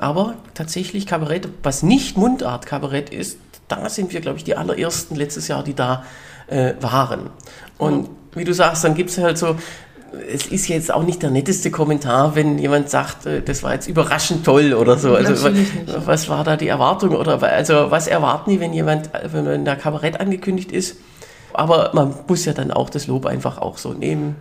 Aber 0.00 0.34
tatsächlich 0.54 1.06
Kabarett, 1.06 1.48
was 1.62 1.82
nicht 1.82 2.16
Mundart-Kabarett 2.16 3.10
ist, 3.10 3.38
da 3.68 3.88
sind 3.90 4.12
wir, 4.12 4.20
glaube 4.20 4.38
ich, 4.38 4.44
die 4.44 4.56
allerersten 4.56 5.16
letztes 5.16 5.48
Jahr, 5.48 5.62
die 5.62 5.74
da 5.74 6.04
äh, 6.46 6.72
waren. 6.80 7.30
Und 7.76 8.08
wie 8.32 8.44
du 8.44 8.54
sagst, 8.54 8.84
dann 8.84 8.94
gibt 8.94 9.10
es 9.10 9.18
halt 9.18 9.36
so, 9.36 9.56
es 10.32 10.46
ist 10.46 10.68
jetzt 10.68 10.92
auch 10.92 11.02
nicht 11.02 11.22
der 11.22 11.30
netteste 11.30 11.70
Kommentar, 11.70 12.34
wenn 12.34 12.58
jemand 12.58 12.88
sagt, 12.88 13.26
äh, 13.26 13.42
das 13.42 13.62
war 13.62 13.74
jetzt 13.74 13.86
überraschend 13.86 14.46
toll 14.46 14.72
oder 14.72 14.96
so. 14.96 15.14
Also 15.14 15.50
was 16.06 16.28
war 16.30 16.42
da 16.44 16.56
die 16.56 16.68
Erwartung 16.68 17.10
oder 17.10 17.42
also 17.42 17.90
was 17.90 18.06
erwarten 18.06 18.50
die, 18.50 18.60
wenn 18.60 18.72
jemand, 18.72 19.10
wenn 19.30 19.64
da 19.66 19.76
Kabarett 19.76 20.20
angekündigt 20.20 20.72
ist? 20.72 20.96
Aber 21.54 21.90
man 21.94 22.14
muss 22.26 22.44
ja 22.44 22.52
dann 22.52 22.70
auch 22.70 22.90
das 22.90 23.06
Lob 23.06 23.26
einfach 23.26 23.58
auch 23.58 23.78
so 23.78 23.92
nehmen. 23.92 24.36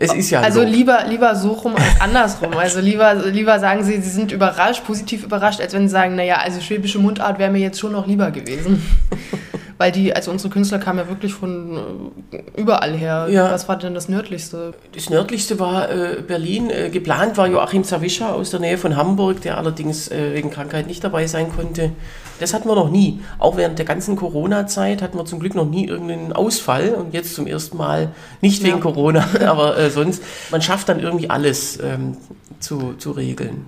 Es 0.00 0.14
ist 0.14 0.30
ja 0.30 0.40
also 0.40 0.62
Lob. 0.62 0.70
lieber, 0.70 1.04
lieber 1.08 1.34
so 1.34 1.52
rum 1.52 1.74
als 1.74 2.00
andersrum. 2.00 2.56
Also 2.56 2.80
lieber, 2.80 3.14
lieber 3.14 3.58
sagen 3.58 3.82
Sie, 3.82 4.00
Sie 4.00 4.10
sind 4.10 4.30
überrascht, 4.30 4.84
positiv 4.84 5.24
überrascht, 5.24 5.60
als 5.60 5.72
wenn 5.72 5.88
Sie 5.88 5.92
sagen, 5.92 6.14
naja, 6.14 6.36
also 6.36 6.60
schwäbische 6.60 6.98
Mundart 6.98 7.38
wäre 7.38 7.50
mir 7.50 7.58
jetzt 7.58 7.80
schon 7.80 7.92
noch 7.92 8.06
lieber 8.06 8.30
gewesen. 8.30 8.82
Weil 9.78 9.92
die, 9.92 10.12
also 10.12 10.32
unsere 10.32 10.52
Künstler 10.52 10.80
kamen 10.80 10.98
ja 10.98 11.08
wirklich 11.08 11.32
von 11.32 12.10
äh, 12.32 12.60
überall 12.60 12.94
her. 12.94 13.28
Ja. 13.30 13.50
Was 13.52 13.68
war 13.68 13.78
denn 13.78 13.94
das 13.94 14.08
nördlichste? 14.08 14.74
Das 14.92 15.08
nördlichste 15.08 15.60
war 15.60 15.88
äh, 15.88 16.20
Berlin. 16.20 16.68
Äh, 16.68 16.90
geplant 16.90 17.36
war 17.36 17.46
Joachim 17.46 17.84
Zawischer 17.84 18.34
aus 18.34 18.50
der 18.50 18.58
Nähe 18.58 18.76
von 18.76 18.96
Hamburg, 18.96 19.40
der 19.42 19.56
allerdings 19.56 20.08
äh, 20.10 20.34
wegen 20.34 20.50
Krankheit 20.50 20.88
nicht 20.88 21.04
dabei 21.04 21.28
sein 21.28 21.52
konnte. 21.52 21.92
Das 22.40 22.54
hatten 22.54 22.68
wir 22.68 22.74
noch 22.74 22.90
nie. 22.90 23.20
Auch 23.38 23.56
während 23.56 23.78
der 23.78 23.86
ganzen 23.86 24.16
Corona-Zeit 24.16 25.00
hatten 25.00 25.16
wir 25.16 25.24
zum 25.26 25.38
Glück 25.38 25.54
noch 25.54 25.68
nie 25.68 25.86
irgendeinen 25.86 26.32
Ausfall 26.32 26.90
und 26.94 27.14
jetzt 27.14 27.36
zum 27.36 27.46
ersten 27.46 27.76
Mal 27.76 28.10
nicht 28.40 28.64
wegen 28.64 28.76
Ja. 28.76 28.82
Corona, 28.82 29.28
aber 29.46 29.78
äh, 29.78 29.90
sonst. 29.90 30.22
Man 30.50 30.60
schafft 30.60 30.88
dann 30.88 30.98
irgendwie 30.98 31.30
alles 31.30 31.78
ähm, 31.80 32.16
zu, 32.58 32.94
zu 32.94 33.12
regeln. 33.12 33.66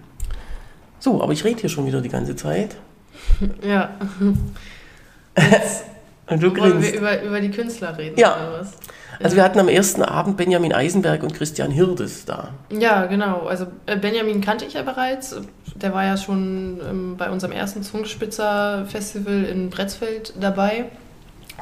So, 0.98 1.22
aber 1.22 1.32
ich 1.32 1.44
rede 1.44 1.60
hier 1.60 1.70
schon 1.70 1.86
wieder 1.86 2.00
die 2.00 2.08
ganze 2.08 2.34
Zeit. 2.34 2.76
Ja. 3.66 3.90
Und 6.30 6.42
du 6.42 6.56
Wollen 6.56 6.80
wir 6.80 6.90
grinst. 6.90 6.94
über, 6.94 7.22
über 7.22 7.40
die 7.40 7.50
Künstler 7.50 7.98
reden 7.98 8.18
Ja. 8.18 8.34
oder 8.36 8.60
was? 8.60 8.72
Also 9.22 9.36
wir 9.36 9.42
hatten 9.44 9.58
am 9.58 9.68
ersten 9.68 10.02
Abend 10.02 10.38
Benjamin 10.38 10.72
Eisenberg 10.72 11.22
und 11.22 11.34
Christian 11.34 11.70
Hirdes 11.70 12.24
da. 12.24 12.54
Ja, 12.70 13.04
genau. 13.04 13.40
Also 13.46 13.66
äh, 13.84 13.96
Benjamin 13.96 14.40
kannte 14.40 14.64
ich 14.64 14.72
ja 14.74 14.82
bereits. 14.82 15.36
Der 15.74 15.92
war 15.92 16.04
ja 16.04 16.16
schon 16.16 16.80
ähm, 16.88 17.16
bei 17.18 17.28
unserem 17.30 17.52
ersten 17.52 17.82
Zungenspitzer-Festival 17.82 19.44
in 19.44 19.70
Bretzfeld 19.70 20.32
dabei. 20.40 20.86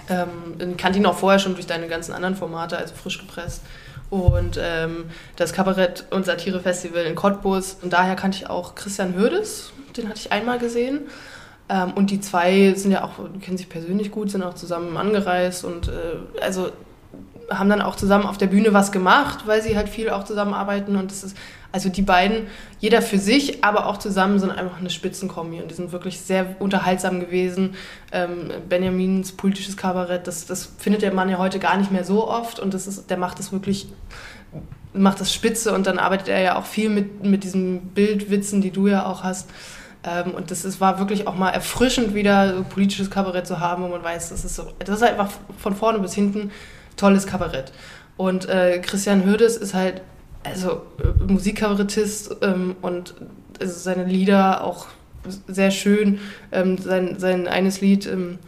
Ähm, 0.09 0.29
ich 0.71 0.77
kannte 0.77 0.99
ihn 0.99 1.07
auch 1.07 1.17
vorher 1.19 1.39
schon 1.39 1.55
durch 1.55 1.67
deine 1.67 1.89
ganzen 1.89 2.13
anderen 2.13 2.37
Formate, 2.37 2.79
also 2.79 2.95
frisch 2.95 3.19
gepresst. 3.19 3.63
Und 4.11 4.59
ähm, 4.63 5.07
das 5.37 5.53
Kabarett- 5.53 6.05
und 6.11 6.25
Satire-Festival 6.27 7.05
in 7.05 7.15
Cottbus. 7.15 7.77
Und 7.83 7.93
daher 7.93 8.15
kannte 8.17 8.39
ich 8.39 8.49
auch 8.49 8.75
Christian 8.75 9.15
Hürdes, 9.15 9.73
den 9.97 10.09
hatte 10.09 10.21
ich 10.21 10.33
einmal 10.33 10.59
gesehen. 10.59 11.01
Ähm, 11.69 11.93
und 11.93 12.11
die 12.11 12.21
zwei 12.21 12.75
sind 12.75 12.93
ja 12.93 13.05
auch, 13.05 13.13
kennen 13.41 13.59
sich 13.59 13.69
persönlich 13.69 14.11
gut, 14.11 14.31
sind 14.31 14.43
auch 14.43 14.55
zusammen 14.55 14.97
angereist 14.97 15.65
und 15.65 15.89
äh, 15.89 16.43
also 16.43 16.71
haben 17.51 17.71
dann 17.71 17.81
auch 17.81 17.97
zusammen 17.97 18.27
auf 18.27 18.39
der 18.39 18.47
Bühne 18.47 18.73
was 18.73 18.93
gemacht, 18.93 19.47
weil 19.47 19.63
sie 19.63 19.77
halt 19.77 19.89
viel 19.89 20.11
auch 20.11 20.25
zusammenarbeiten 20.25 20.97
und 20.97 21.11
das 21.11 21.25
ist, 21.25 21.37
also 21.73 21.89
die 21.89 22.03
beiden, 22.03 22.47
jeder 22.79 23.03
für 23.03 23.19
sich, 23.19 23.65
aber 23.65 23.87
auch 23.87 23.99
zusammen 23.99 24.39
sind 24.39 24.51
einfach 24.51 24.79
eine 24.79 24.91
Spitzenkombi 24.91 25.61
und 25.61 25.71
die 25.71 25.75
sind 25.75 25.93
wirklich 25.93 26.21
sehr 26.21 26.57
unterhaltsam 26.59 27.21
gewesen. 27.21 27.75
Ähm, 28.13 28.51
Benjamins 28.69 29.33
politisches 29.33 29.77
Kabarett, 29.77 30.27
das, 30.27 30.47
das 30.47 30.73
findet 30.79 31.03
der 31.03 31.13
Mann 31.13 31.29
ja 31.29 31.39
heute 31.39 31.59
gar 31.59 31.77
nicht 31.77 31.91
mehr 31.91 32.05
so 32.05 32.29
oft 32.29 32.59
und 32.59 32.75
das 32.75 32.87
ist, 32.87 33.11
der 33.11 33.17
macht 33.17 33.39
das 33.39 33.53
wirklich, 33.53 33.89
macht 34.93 35.21
das 35.21 35.33
spitze 35.33 35.75
und 35.75 35.87
dann 35.87 35.99
arbeitet 35.99 36.29
er 36.29 36.41
ja 36.41 36.59
auch 36.59 36.67
viel 36.67 36.91
mit, 36.91 37.25
mit 37.25 37.45
diesen 37.45 37.89
Bildwitzen, 37.89 38.61
die 38.61 38.71
du 38.71 38.89
ja 38.89 39.07
auch 39.07 39.23
hast. 39.23 39.49
Ähm, 40.05 40.33
und 40.33 40.50
das 40.50 40.64
ist, 40.64 40.81
war 40.81 40.99
wirklich 40.99 41.26
auch 41.26 41.35
mal 41.35 41.50
erfrischend, 41.50 42.14
wieder 42.14 42.57
so 42.57 42.64
politisches 42.64 43.11
Kabarett 43.11 43.47
zu 43.47 43.61
haben, 43.61 43.83
wo 43.83 43.88
man 43.88 44.02
weiß, 44.02 44.31
das 44.31 44.45
ist, 44.45 44.57
so, 44.57 44.73
das 44.78 44.97
ist 44.97 45.02
einfach 45.02 45.31
von 45.59 45.75
vorne 45.75 45.99
bis 45.99 46.14
hinten 46.14 46.50
tolles 46.97 47.26
Kabarett. 47.26 47.73
Und 48.17 48.49
äh, 48.49 48.81
Christian 48.81 49.25
Hürdes 49.25 49.57
ist 49.57 49.75
halt 49.75 50.02
also 50.45 50.83
äh, 50.99 51.23
Musikkabarettist 51.31 52.37
ähm, 52.43 52.76
und 52.83 53.14
also 53.61 53.73
seine 53.78 54.05
Lieder 54.05 54.64
auch 54.64 54.87
sehr 55.47 55.71
schön. 55.71 56.21
Ähm, 56.52 56.78
sein, 56.78 57.19
sein 57.19 57.49
eines 57.49 57.81
Lied, 57.81 58.07
ähm, 58.07 58.38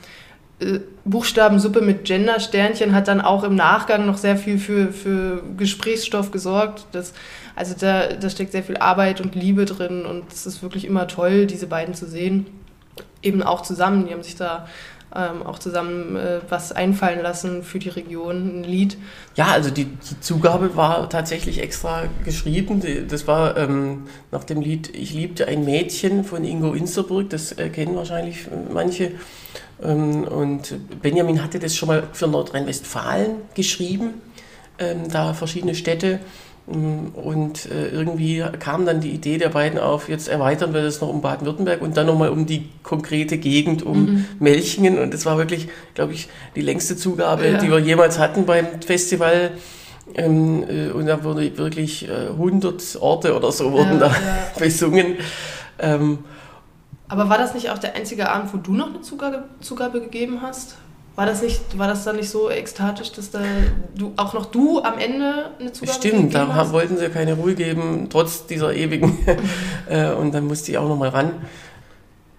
äh, 0.60 0.80
Buchstabensuppe 1.04 1.80
mit 1.80 2.04
Gender-Sternchen, 2.04 2.94
hat 2.94 3.08
dann 3.08 3.20
auch 3.20 3.42
im 3.42 3.54
Nachgang 3.54 4.06
noch 4.06 4.18
sehr 4.18 4.36
viel 4.36 4.58
für, 4.58 4.92
für 4.92 5.42
Gesprächsstoff 5.56 6.30
gesorgt. 6.30 6.86
Das, 6.92 7.14
also 7.56 7.74
da, 7.78 8.08
da 8.08 8.30
steckt 8.30 8.52
sehr 8.52 8.62
viel 8.62 8.76
Arbeit 8.76 9.20
und 9.20 9.34
Liebe 9.34 9.64
drin 9.64 10.06
und 10.06 10.32
es 10.32 10.46
ist 10.46 10.62
wirklich 10.62 10.84
immer 10.84 11.08
toll, 11.08 11.46
diese 11.46 11.66
beiden 11.66 11.94
zu 11.94 12.06
sehen. 12.06 12.46
Eben 13.22 13.42
auch 13.42 13.62
zusammen. 13.62 14.06
Die 14.06 14.12
haben 14.12 14.22
sich 14.22 14.36
da 14.36 14.66
ähm, 15.14 15.42
auch 15.42 15.58
zusammen 15.58 16.16
äh, 16.16 16.40
was 16.48 16.72
einfallen 16.72 17.20
lassen 17.22 17.62
für 17.62 17.78
die 17.78 17.88
Region, 17.88 18.60
ein 18.60 18.64
Lied. 18.64 18.96
Ja, 19.34 19.46
also 19.46 19.70
die, 19.70 19.86
die 19.86 20.20
Zugabe 20.20 20.76
war 20.76 21.08
tatsächlich 21.10 21.60
extra 21.60 22.04
geschrieben. 22.24 22.82
Das 23.08 23.26
war 23.26 23.56
ähm, 23.56 24.04
nach 24.30 24.44
dem 24.44 24.60
Lied 24.60 24.94
Ich 24.94 25.12
liebte 25.12 25.48
ein 25.48 25.64
Mädchen 25.64 26.24
von 26.24 26.44
Ingo 26.44 26.74
Insterburg, 26.74 27.30
das 27.30 27.52
äh, 27.52 27.70
kennen 27.70 27.96
wahrscheinlich 27.96 28.46
manche. 28.72 29.12
Ähm, 29.82 30.24
und 30.24 30.74
Benjamin 31.02 31.42
hatte 31.42 31.58
das 31.58 31.74
schon 31.76 31.88
mal 31.88 32.04
für 32.12 32.26
Nordrhein-Westfalen 32.28 33.36
geschrieben, 33.54 34.20
ähm, 34.78 35.08
da 35.10 35.32
verschiedene 35.34 35.74
Städte. 35.74 36.20
Mm, 36.66 37.08
Und 37.14 37.66
äh, 37.70 37.88
irgendwie 37.88 38.44
kam 38.58 38.84
dann 38.86 39.00
die 39.00 39.10
Idee 39.10 39.38
der 39.38 39.48
beiden 39.48 39.78
auf, 39.78 40.08
jetzt 40.08 40.28
erweitern 40.28 40.74
wir 40.74 40.82
das 40.82 41.00
noch 41.00 41.08
um 41.08 41.20
Baden-Württemberg 41.22 41.80
und 41.82 41.96
dann 41.96 42.06
nochmal 42.06 42.28
um 42.28 42.46
die 42.46 42.68
konkrete 42.82 43.38
Gegend, 43.38 43.82
um 43.82 44.04
Mhm. 44.04 44.24
Melchingen. 44.38 44.98
Und 44.98 45.12
das 45.14 45.24
war 45.26 45.38
wirklich, 45.38 45.68
glaube 45.94 46.12
ich, 46.12 46.28
die 46.56 46.60
längste 46.62 46.96
Zugabe, 46.96 47.48
Ja. 47.48 47.58
die 47.58 47.70
wir 47.70 47.78
jemals 47.78 48.18
hatten 48.18 48.44
beim 48.46 48.66
Festival. 48.86 49.52
Ähm, 50.14 50.64
äh, 50.68 50.90
und 50.90 51.06
da 51.06 51.22
wurde 51.24 51.56
wirklich 51.56 52.08
äh, 52.08 52.28
100 52.30 52.98
Orte 53.00 53.34
oder 53.36 53.50
so 53.52 53.72
wurden 53.72 53.92
Ja, 53.92 53.98
da 53.98 54.06
ja. 54.08 54.14
besungen. 54.58 55.16
Aber 57.10 57.28
war 57.28 57.38
das 57.38 57.54
nicht 57.54 57.70
auch 57.70 57.78
der 57.78 57.96
einzige 57.96 58.30
Abend, 58.30 58.54
wo 58.54 58.56
du 58.56 58.72
noch 58.72 58.86
eine 58.86 59.00
Zugabe, 59.02 59.42
Zugabe 59.60 60.00
gegeben 60.00 60.42
hast? 60.42 60.76
War 61.16 61.26
das, 61.26 61.42
nicht, 61.42 61.76
war 61.76 61.88
das 61.88 62.04
dann 62.04 62.16
nicht 62.16 62.30
so 62.30 62.48
ekstatisch, 62.48 63.10
dass 63.10 63.32
da 63.32 63.40
du, 63.96 64.12
auch 64.16 64.32
noch 64.32 64.46
du 64.46 64.80
am 64.80 64.96
Ende 64.96 65.50
eine 65.58 65.72
Zugabe 65.72 65.98
Stimmt, 65.98 66.34
da 66.34 66.54
hast? 66.54 66.72
wollten 66.72 66.96
sie 66.96 67.08
keine 67.08 67.34
Ruhe 67.34 67.54
geben, 67.54 68.06
trotz 68.08 68.46
dieser 68.46 68.74
ewigen. 68.74 69.18
Äh, 69.88 70.12
und 70.12 70.32
dann 70.32 70.46
musste 70.46 70.70
ich 70.70 70.78
auch 70.78 70.86
nochmal 70.86 71.08
ran. 71.08 71.32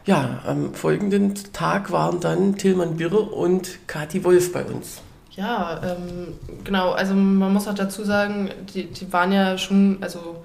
Ja, 0.06 0.40
am 0.48 0.74
folgenden 0.74 1.34
Tag 1.52 1.92
waren 1.92 2.22
dann 2.22 2.56
Tilman 2.56 2.96
Birrer 2.96 3.34
und 3.34 3.86
Kati 3.88 4.24
Wolf 4.24 4.54
bei 4.54 4.64
uns. 4.64 5.02
Ja, 5.32 5.82
ähm, 5.84 6.34
genau. 6.64 6.92
Also 6.92 7.14
man 7.14 7.52
muss 7.52 7.68
auch 7.68 7.74
dazu 7.74 8.06
sagen, 8.06 8.52
die, 8.74 8.86
die 8.86 9.12
waren 9.12 9.34
ja 9.34 9.58
schon, 9.58 9.98
also 10.00 10.44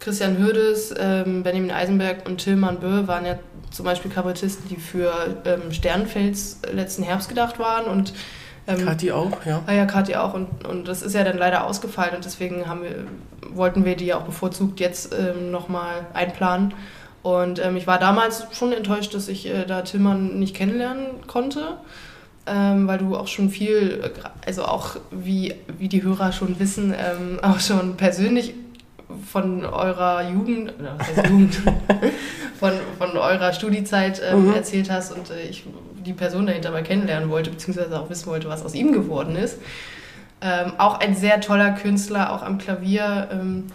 Christian 0.00 0.38
Hürdes, 0.38 0.94
ähm, 0.98 1.42
Benjamin 1.42 1.70
Eisenberg 1.70 2.28
und 2.28 2.38
Tillmann 2.38 2.80
Böhr 2.80 3.08
waren 3.08 3.26
ja 3.26 3.38
zum 3.70 3.84
Beispiel 3.84 4.10
Kabarettisten, 4.10 4.68
die 4.68 4.76
für 4.76 5.12
ähm, 5.44 5.72
Sternfels 5.72 6.60
letzten 6.72 7.02
Herbst 7.02 7.28
gedacht 7.28 7.58
waren 7.58 7.86
und 7.86 8.12
ähm, 8.68 8.84
Kati 8.84 9.12
auch, 9.12 9.44
ja. 9.46 9.62
Ah 9.66 9.72
ja, 9.72 9.86
Kathi 9.86 10.16
auch. 10.16 10.34
Und, 10.34 10.66
und 10.66 10.86
das 10.86 11.02
ist 11.02 11.14
ja 11.14 11.24
dann 11.24 11.38
leider 11.38 11.64
ausgefallen 11.64 12.14
und 12.14 12.24
deswegen 12.24 12.68
haben 12.68 12.82
wir, 12.82 13.04
wollten 13.50 13.84
wir 13.84 13.96
die 13.96 14.06
ja 14.06 14.18
auch 14.18 14.24
bevorzugt 14.24 14.78
jetzt 14.78 15.14
ähm, 15.14 15.50
nochmal 15.50 16.06
einplanen. 16.12 16.74
Und 17.22 17.64
ähm, 17.64 17.76
ich 17.76 17.86
war 17.86 17.98
damals 17.98 18.46
schon 18.52 18.72
enttäuscht, 18.72 19.14
dass 19.14 19.28
ich 19.28 19.46
äh, 19.46 19.64
da 19.64 19.82
Tillmann 19.82 20.38
nicht 20.38 20.54
kennenlernen 20.54 21.06
konnte, 21.26 21.78
ähm, 22.46 22.86
weil 22.86 22.98
du 22.98 23.16
auch 23.16 23.26
schon 23.26 23.48
viel, 23.48 24.12
also 24.46 24.64
auch 24.64 24.96
wie, 25.10 25.54
wie 25.78 25.88
die 25.88 26.02
Hörer 26.02 26.32
schon 26.32 26.60
wissen, 26.60 26.94
ähm, 26.96 27.38
auch 27.42 27.60
schon 27.60 27.96
persönlich 27.96 28.54
von 29.30 29.64
eurer 29.64 30.28
Jugend, 30.30 30.72
was 30.78 31.08
heißt 31.08 31.28
Jugend, 31.30 31.60
von, 32.60 32.72
von 32.98 33.16
eurer 33.16 33.52
Studiezeit 33.52 34.20
ähm, 34.24 34.48
Mhm. 34.48 34.54
erzählt 34.54 34.90
hast 34.90 35.12
und 35.12 35.30
äh, 35.30 35.42
ich 35.48 35.64
die 36.04 36.12
Person 36.12 36.46
dahinter 36.46 36.70
mal 36.70 36.82
kennenlernen 36.82 37.28
wollte, 37.30 37.50
beziehungsweise 37.50 37.98
auch 37.98 38.08
wissen 38.10 38.26
wollte, 38.26 38.48
was 38.48 38.64
aus 38.64 38.74
ihm 38.74 38.92
geworden 38.92 39.36
ist. 39.36 39.58
Ähm, 40.40 40.72
auch 40.78 41.00
ein 41.00 41.16
sehr 41.16 41.40
toller 41.40 41.72
Künstler, 41.72 42.32
auch 42.32 42.42
am 42.42 42.58
Klavier, 42.58 43.28
ähm, 43.32 43.66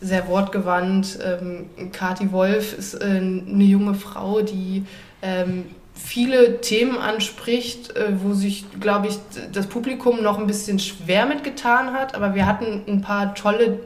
sehr 0.00 0.26
wortgewandt. 0.26 1.18
Ähm, 1.24 1.90
Kati 1.92 2.32
Wolf 2.32 2.76
ist 2.76 2.94
äh, 2.94 3.04
eine 3.04 3.64
junge 3.64 3.94
Frau, 3.94 4.40
die 4.40 4.84
ähm, 5.20 5.66
viele 5.94 6.60
Themen 6.62 6.96
anspricht, 6.98 7.94
äh, 7.94 8.06
wo 8.22 8.32
sich, 8.32 8.64
glaube 8.80 9.08
ich, 9.08 9.18
das 9.52 9.66
Publikum 9.66 10.22
noch 10.22 10.38
ein 10.38 10.46
bisschen 10.46 10.78
schwer 10.78 11.26
mitgetan 11.26 11.92
hat. 11.92 12.14
Aber 12.14 12.34
wir 12.34 12.46
hatten 12.46 12.82
ein 12.88 13.02
paar 13.02 13.34
tolle 13.34 13.80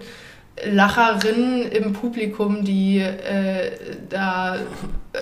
Lacherinnen 0.64 1.70
im 1.70 1.92
Publikum, 1.92 2.64
die 2.64 2.98
äh, 2.98 3.72
da 4.08 4.56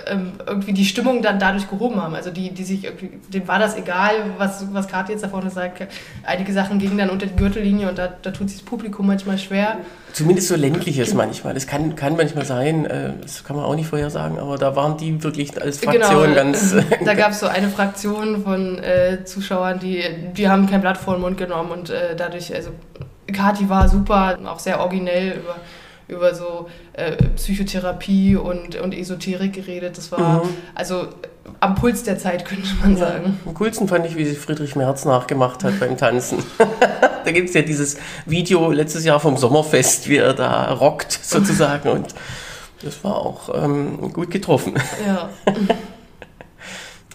ähm, 0.07 0.33
irgendwie 0.47 0.73
die 0.73 0.85
Stimmung 0.85 1.23
dann 1.23 1.39
dadurch 1.39 1.69
gehoben 1.69 2.01
haben. 2.01 2.15
Also 2.15 2.31
die, 2.31 2.51
die 2.51 2.65
sich 2.65 2.85
irgendwie, 2.85 3.11
denen 3.33 3.49
war 3.49 3.59
das 3.59 3.77
egal, 3.77 4.13
was, 4.39 4.65
was 4.73 4.89
Kathi 4.89 5.13
jetzt 5.13 5.25
da 5.25 5.29
vorne 5.29 5.51
sagt. 5.51 5.87
Einige 6.25 6.53
Sachen 6.53 6.79
gingen 6.79 6.99
dann 6.99 7.11
unter 7.11 7.27
die 7.27 7.37
Gürtellinie 7.37 7.89
und 7.89 7.99
da, 7.99 8.09
da 8.23 8.31
tut 8.31 8.49
sich 8.49 8.59
das 8.61 8.67
Publikum 8.67 9.07
manchmal 9.07 9.39
schwer. 9.39 9.79
Zumindest 10.13 10.49
so 10.49 10.57
ländliches 10.57 11.15
manchmal. 11.15 11.55
Das 11.55 11.67
kann, 11.67 11.97
kann 11.97 12.17
manchmal 12.17 12.45
sein, 12.45 12.87
äh, 12.87 13.13
das 13.21 13.43
kann 13.43 13.57
man 13.57 13.65
auch 13.65 13.75
nicht 13.75 13.89
vorher 13.89 14.11
sagen, 14.11 14.39
aber 14.39 14.57
da 14.57 14.77
waren 14.77 14.97
die 14.97 15.23
wirklich 15.23 15.61
als 15.61 15.79
Fraktion 15.79 16.23
Genau. 16.23 16.35
ganz. 16.35 16.75
Da 17.05 17.15
gab 17.15 17.33
es 17.33 17.41
so 17.41 17.47
eine 17.47 17.69
Fraktion 17.69 18.43
von 18.45 18.79
äh, 18.79 19.25
Zuschauern, 19.25 19.81
die, 19.81 20.03
die 20.37 20.49
haben 20.49 20.69
kein 20.69 20.81
Blatt 20.81 20.97
vor 20.99 21.15
den 21.15 21.23
Mund 21.23 21.39
genommen 21.39 21.73
und 21.73 21.91
äh, 21.91 22.15
dadurch, 22.17 22.55
also 22.55 22.71
Kathi 23.35 23.69
war 23.69 23.89
super, 23.89 24.39
auch 24.47 24.59
sehr 24.59 24.81
originell 24.81 25.33
über, 25.43 25.57
über 26.09 26.35
so 26.35 26.69
äh, 26.95 27.17
Psychotherapie 27.37 28.37
und, 28.37 28.77
und 28.77 28.95
Esoterik 28.95 29.53
geredet. 29.53 29.99
Das 29.99 30.11
war, 30.13 30.45
Mhm. 30.45 30.49
also 30.75 31.09
am 31.61 31.75
Puls 31.75 32.03
der 32.05 32.19
Zeit, 32.19 32.45
könnte 32.47 32.69
man 32.83 32.97
sagen. 32.97 33.39
Am 33.47 33.53
coolsten 33.55 33.87
fand 33.89 34.07
ich, 34.07 34.17
wie 34.17 34.25
sie 34.25 34.35
Friedrich 34.35 34.77
Merz 34.77 35.05
nachgemacht 35.05 35.63
hat 35.65 35.79
beim 35.81 35.97
Tanzen. 35.99 36.39
da 37.25 37.31
gibt 37.33 37.49
es 37.51 37.55
ja 37.55 37.61
dieses 37.63 37.99
Video 38.25 38.71
letztes 38.71 39.05
Jahr 39.05 39.21
vom 39.21 39.37
Sommerfest, 39.37 40.09
wie 40.09 40.17
er 40.17 40.33
da 40.35 40.73
rockt 40.73 41.13
sozusagen. 41.23 41.89
Und 41.91 42.15
das 42.83 43.03
war 43.05 43.17
auch 43.17 43.51
ähm, 43.63 44.13
gut 44.13 44.31
getroffen. 44.31 44.75
Ja. 45.07 45.29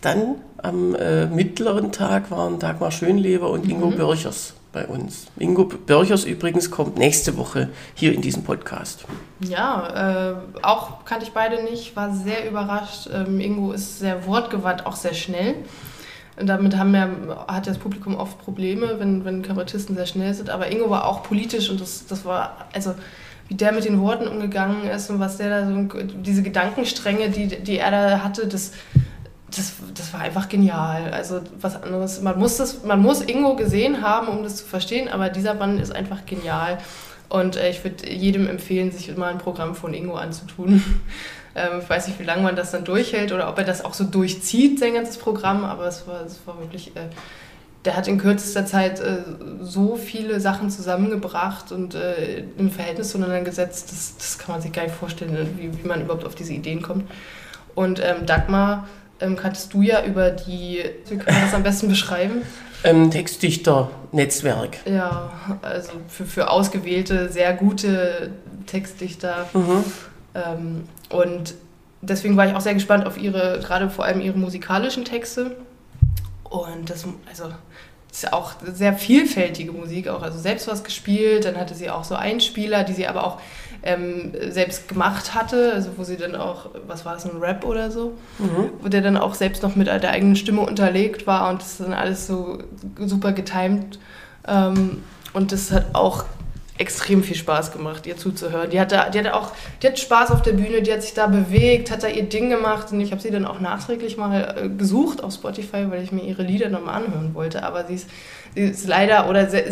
Dann 0.01 0.35
am 0.61 0.95
äh, 0.95 1.25
mittleren 1.25 1.91
Tag 1.91 2.31
waren 2.31 2.59
Dagmar 2.59 2.91
Schönleber 2.91 3.49
und 3.49 3.67
Ingo 3.69 3.87
Mhm. 3.87 3.97
Börchers 3.97 4.53
bei 4.71 4.85
uns. 4.85 5.27
Ingo 5.37 5.65
Börchers 5.65 6.25
übrigens 6.25 6.69
kommt 6.69 6.97
nächste 6.97 7.37
Woche 7.37 7.69
hier 7.95 8.13
in 8.13 8.21
diesen 8.21 8.43
Podcast. 8.43 9.05
Ja, 9.39 10.31
äh, 10.31 10.35
auch 10.61 11.05
kannte 11.05 11.25
ich 11.25 11.31
beide 11.31 11.63
nicht, 11.63 11.95
war 11.95 12.13
sehr 12.13 12.47
überrascht. 12.47 13.09
Ähm, 13.13 13.39
Ingo 13.39 13.71
ist 13.71 13.99
sehr 13.99 14.25
wortgewandt, 14.27 14.85
auch 14.85 14.95
sehr 14.95 15.13
schnell. 15.13 15.55
Und 16.39 16.47
damit 16.47 16.77
haben 16.77 16.93
ja, 16.95 17.09
hat 17.47 17.65
ja 17.65 17.73
das 17.73 17.79
Publikum 17.79 18.15
oft 18.15 18.37
Probleme, 18.39 18.99
wenn, 18.99 19.25
wenn 19.25 19.41
Kabarettisten 19.41 19.95
sehr 19.95 20.05
schnell 20.05 20.33
sind. 20.33 20.49
Aber 20.49 20.71
Ingo 20.71 20.89
war 20.89 21.05
auch 21.05 21.23
politisch 21.23 21.69
und 21.69 21.81
das, 21.81 22.05
das 22.05 22.23
war, 22.23 22.67
also 22.73 22.95
wie 23.49 23.55
der 23.55 23.73
mit 23.73 23.83
den 23.83 23.99
Worten 23.99 24.27
umgegangen 24.27 24.87
ist 24.87 25.09
und 25.09 25.19
was 25.19 25.37
der 25.37 25.49
da 25.49 25.67
so, 25.67 25.87
diese 26.23 26.43
Gedankenstränge, 26.43 27.29
die, 27.29 27.47
die 27.47 27.79
er 27.79 27.91
da 27.91 28.23
hatte, 28.23 28.47
das, 28.47 28.71
das, 29.55 29.73
das 29.93 30.13
war 30.13 30.21
einfach 30.21 30.49
genial. 30.49 31.11
Also 31.11 31.41
was 31.59 31.81
anderes, 31.81 32.21
man 32.21 32.37
muss, 32.37 32.57
das, 32.57 32.83
man 32.83 33.01
muss 33.01 33.21
Ingo 33.21 33.55
gesehen 33.55 34.01
haben, 34.01 34.27
um 34.27 34.43
das 34.43 34.57
zu 34.57 34.65
verstehen, 34.65 35.07
aber 35.07 35.29
dieser 35.29 35.53
Mann 35.53 35.79
ist 35.79 35.91
einfach 35.91 36.25
genial. 36.25 36.77
Und 37.29 37.57
äh, 37.57 37.69
ich 37.69 37.83
würde 37.83 38.09
jedem 38.09 38.47
empfehlen, 38.47 38.91
sich 38.91 39.15
mal 39.15 39.31
ein 39.31 39.37
Programm 39.37 39.75
von 39.75 39.93
Ingo 39.93 40.15
anzutun. 40.15 40.83
ähm, 41.55 41.79
ich 41.81 41.89
weiß 41.89 42.07
nicht, 42.07 42.19
wie 42.19 42.23
lange 42.23 42.41
man 42.41 42.55
das 42.55 42.71
dann 42.71 42.83
durchhält 42.83 43.31
oder 43.31 43.49
ob 43.49 43.57
er 43.57 43.63
das 43.63 43.85
auch 43.85 43.93
so 43.93 44.03
durchzieht, 44.03 44.79
sein 44.79 44.93
ganzes 44.93 45.17
Programm, 45.17 45.63
aber 45.63 45.85
es 45.85 46.07
war, 46.07 46.21
es 46.25 46.39
war 46.45 46.59
wirklich, 46.59 46.95
äh, 46.95 47.01
der 47.85 47.95
hat 47.95 48.07
in 48.07 48.17
kürzester 48.17 48.65
Zeit 48.65 48.99
äh, 48.99 49.19
so 49.61 49.95
viele 49.95 50.39
Sachen 50.39 50.69
zusammengebracht 50.69 51.71
und 51.71 51.95
äh, 51.95 52.43
im 52.57 52.71
Verhältnis 52.71 53.11
zueinander 53.11 53.41
gesetzt, 53.41 53.91
das, 53.91 54.17
das 54.17 54.37
kann 54.39 54.53
man 54.55 54.61
sich 54.61 54.71
gar 54.71 54.83
nicht 54.83 54.95
vorstellen, 54.95 55.57
wie, 55.57 55.71
wie 55.77 55.87
man 55.87 56.01
überhaupt 56.01 56.25
auf 56.25 56.35
diese 56.35 56.53
Ideen 56.53 56.81
kommt. 56.81 57.09
Und 57.75 58.01
ähm, 58.03 58.25
Dagmar 58.25 58.87
ähm, 59.21 59.35
kanntest 59.35 59.73
du 59.73 59.81
ja 59.81 60.03
über 60.03 60.31
die, 60.31 60.83
wie 61.07 61.17
kann 61.17 61.33
man 61.33 61.43
das 61.43 61.53
am 61.53 61.63
besten 61.63 61.87
beschreiben? 61.89 62.41
Ähm, 62.83 63.11
Textdichter-Netzwerk. 63.11 64.77
Ja, 64.85 65.31
also 65.61 65.91
für, 66.07 66.25
für 66.25 66.49
ausgewählte, 66.49 67.29
sehr 67.29 67.53
gute 67.53 68.31
Textdichter. 68.65 69.47
Mhm. 69.53 69.83
Ähm, 70.33 70.83
und 71.09 71.55
deswegen 72.01 72.37
war 72.37 72.47
ich 72.47 72.55
auch 72.55 72.61
sehr 72.61 72.73
gespannt 72.73 73.05
auf 73.05 73.17
ihre, 73.17 73.59
gerade 73.59 73.89
vor 73.89 74.05
allem 74.05 74.21
ihre 74.21 74.37
musikalischen 74.37 75.05
Texte. 75.05 75.57
Und 76.43 76.89
das, 76.89 77.05
also, 77.29 77.49
das 78.09 78.23
ist 78.23 78.33
auch 78.33 78.53
sehr 78.73 78.93
vielfältige 78.93 79.71
Musik 79.71 80.07
auch. 80.07 80.21
Also 80.21 80.39
selbst 80.39 80.67
was 80.67 80.83
gespielt, 80.83 81.45
dann 81.45 81.57
hatte 81.57 81.75
sie 81.75 81.89
auch 81.89 82.03
so 82.03 82.15
Einspieler, 82.15 82.83
die 82.83 82.93
sie 82.93 83.07
aber 83.07 83.25
auch 83.25 83.39
ähm, 83.83 84.33
selbst 84.49 84.87
gemacht 84.89 85.33
hatte, 85.35 85.71
also 85.73 85.91
wo 85.97 86.03
sie 86.03 86.17
dann 86.17 86.35
auch, 86.35 86.69
was 86.87 87.05
war 87.05 87.13
das, 87.13 87.25
ein 87.25 87.37
Rap 87.39 87.65
oder 87.65 87.91
so, 87.91 88.13
Mhm. 88.39 88.71
wo 88.81 88.87
der 88.89 89.01
dann 89.01 89.17
auch 89.17 89.35
selbst 89.35 89.63
noch 89.63 89.75
mit 89.75 89.87
der 89.87 90.09
eigenen 90.11 90.35
Stimme 90.35 90.61
unterlegt 90.61 91.27
war 91.27 91.49
und 91.49 91.61
das 91.61 91.71
ist 91.71 91.79
dann 91.81 91.93
alles 91.93 92.27
so 92.27 92.59
super 93.05 93.31
getimed. 93.31 93.99
Ähm, 94.47 95.03
und 95.33 95.51
das 95.51 95.71
hat 95.71 95.85
auch 95.93 96.25
extrem 96.77 97.23
viel 97.23 97.35
Spaß 97.35 97.73
gemacht, 97.73 98.07
ihr 98.07 98.15
zuzuhören. 98.15 98.69
Die 98.69 98.79
hatte, 98.79 98.99
die 99.13 99.19
hatte 99.19 99.35
auch, 99.35 99.51
die 99.83 99.87
hat 99.87 99.99
Spaß 99.99 100.31
auf 100.31 100.41
der 100.41 100.53
Bühne, 100.53 100.81
die 100.81 100.93
hat 100.93 101.01
sich 101.01 101.13
da 101.13 101.27
bewegt, 101.27 101.91
hat 101.91 102.03
da 102.03 102.07
ihr 102.07 102.23
Ding 102.23 102.49
gemacht 102.49 102.93
und 102.93 103.01
ich 103.01 103.11
habe 103.11 103.21
sie 103.21 103.31
dann 103.31 103.45
auch 103.45 103.59
nachträglich 103.59 104.15
mal 104.15 104.55
äh, 104.57 104.69
gesucht 104.69 105.21
auf 105.21 105.33
Spotify, 105.33 105.87
weil 105.89 106.01
ich 106.03 106.13
mir 106.13 106.23
ihre 106.23 106.41
Lieder 106.43 106.69
nochmal 106.69 107.03
anhören 107.03 107.33
wollte. 107.33 107.63
Aber 107.63 107.85
sie 107.85 107.95
ist, 107.95 108.09
sie 108.55 108.61
ist 108.61 108.87
leider, 108.87 109.29
oder 109.29 109.49
sehr, 109.49 109.65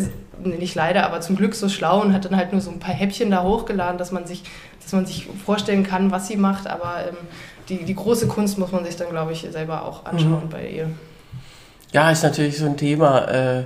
nicht 0.44 0.76
leider, 0.76 1.06
aber 1.06 1.22
zum 1.22 1.36
Glück 1.36 1.56
so 1.56 1.70
schlau 1.70 2.02
und 2.02 2.14
hat 2.14 2.26
dann 2.26 2.36
halt 2.36 2.52
nur 2.52 2.62
so 2.62 2.72
ein 2.72 2.80
paar 2.80 2.94
Häppchen 2.94 3.32
da 3.32 3.44
hochgeladen, 3.44 3.98
dass 3.98 4.12
man 4.12 4.26
sich, 4.26 4.44
dass 4.82 4.94
man 4.94 5.06
sich 5.06 5.28
vorstellen 5.46 5.84
kann, 5.84 6.12
was 6.12 6.28
sie 6.28 6.38
macht. 6.38 6.68
Aber 6.68 7.08
ähm, 7.08 7.18
die, 7.70 7.84
die 7.84 7.96
große 7.96 8.28
Kunst 8.28 8.58
muss 8.58 8.72
man 8.72 8.86
sich 8.86 8.96
dann, 8.96 9.10
glaube 9.10 9.34
ich, 9.34 9.48
selber 9.52 9.86
auch 9.86 10.06
anschauen 10.06 10.50
bei 10.50 10.68
ihr. 10.70 10.90
Ja, 11.92 12.12
ist 12.12 12.24
natürlich 12.24 12.58
so 12.58 12.66
ein 12.66 12.78
Thema. 12.78 13.28
Äh, 13.28 13.64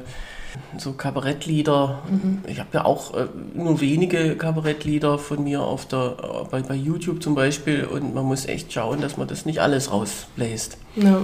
so 0.78 0.94
Kabarettlieder. 0.94 2.02
Ich 2.48 2.60
habe 2.60 2.70
ja 2.74 2.86
auch 2.86 3.16
äh, 3.16 3.28
nur 3.54 3.80
wenige 3.82 4.36
Kabarettlieder 4.36 5.18
von 5.18 5.44
mir 5.44 5.62
auf 5.62 5.86
der, 5.86 6.16
äh, 6.22 6.50
bei, 6.50 6.62
bei 6.62 6.76
YouTube 6.76 7.22
zum 7.24 7.36
Beispiel 7.36 7.86
und 7.86 8.14
man 8.14 8.26
muss 8.26 8.46
echt 8.46 8.72
schauen, 8.74 9.02
dass 9.02 9.18
man 9.18 9.28
das 9.28 9.46
nicht 9.46 9.60
alles 9.60 9.92
rausbläst. 9.92 10.78
Ja. 10.96 11.22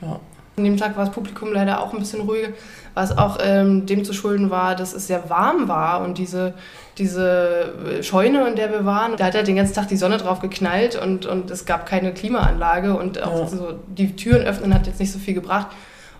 Ja. 0.00 0.20
An 0.56 0.64
dem 0.64 0.76
Tag 0.76 0.96
war 0.96 1.06
das 1.06 1.14
Publikum 1.14 1.52
leider 1.52 1.80
auch 1.80 1.92
ein 1.94 1.98
bisschen 1.98 2.20
ruhiger, 2.22 2.48
was 2.94 3.16
auch 3.16 3.38
ähm, 3.42 3.86
dem 3.86 4.04
zu 4.04 4.12
schulden 4.12 4.50
war, 4.50 4.76
dass 4.76 4.92
es 4.92 5.06
sehr 5.06 5.30
warm 5.30 5.66
war 5.66 6.02
und 6.02 6.18
diese, 6.18 6.52
diese 6.98 7.72
Scheune, 8.02 8.46
in 8.48 8.56
der 8.56 8.70
wir 8.70 8.84
waren, 8.84 9.16
da 9.16 9.24
hat 9.26 9.34
ja 9.34 9.42
den 9.42 9.56
ganzen 9.56 9.74
Tag 9.74 9.88
die 9.88 9.96
Sonne 9.96 10.18
drauf 10.18 10.40
geknallt 10.40 10.94
und, 10.96 11.24
und 11.24 11.50
es 11.50 11.64
gab 11.64 11.86
keine 11.86 12.12
Klimaanlage 12.12 12.94
und 12.96 13.22
auch 13.22 13.40
Ja. 13.40 13.46
so 13.48 13.72
die 13.86 14.14
Türen 14.14 14.42
öffnen 14.46 14.74
hat 14.74 14.86
jetzt 14.86 15.00
nicht 15.00 15.12
so 15.12 15.18
viel 15.18 15.34
gebracht. 15.34 15.68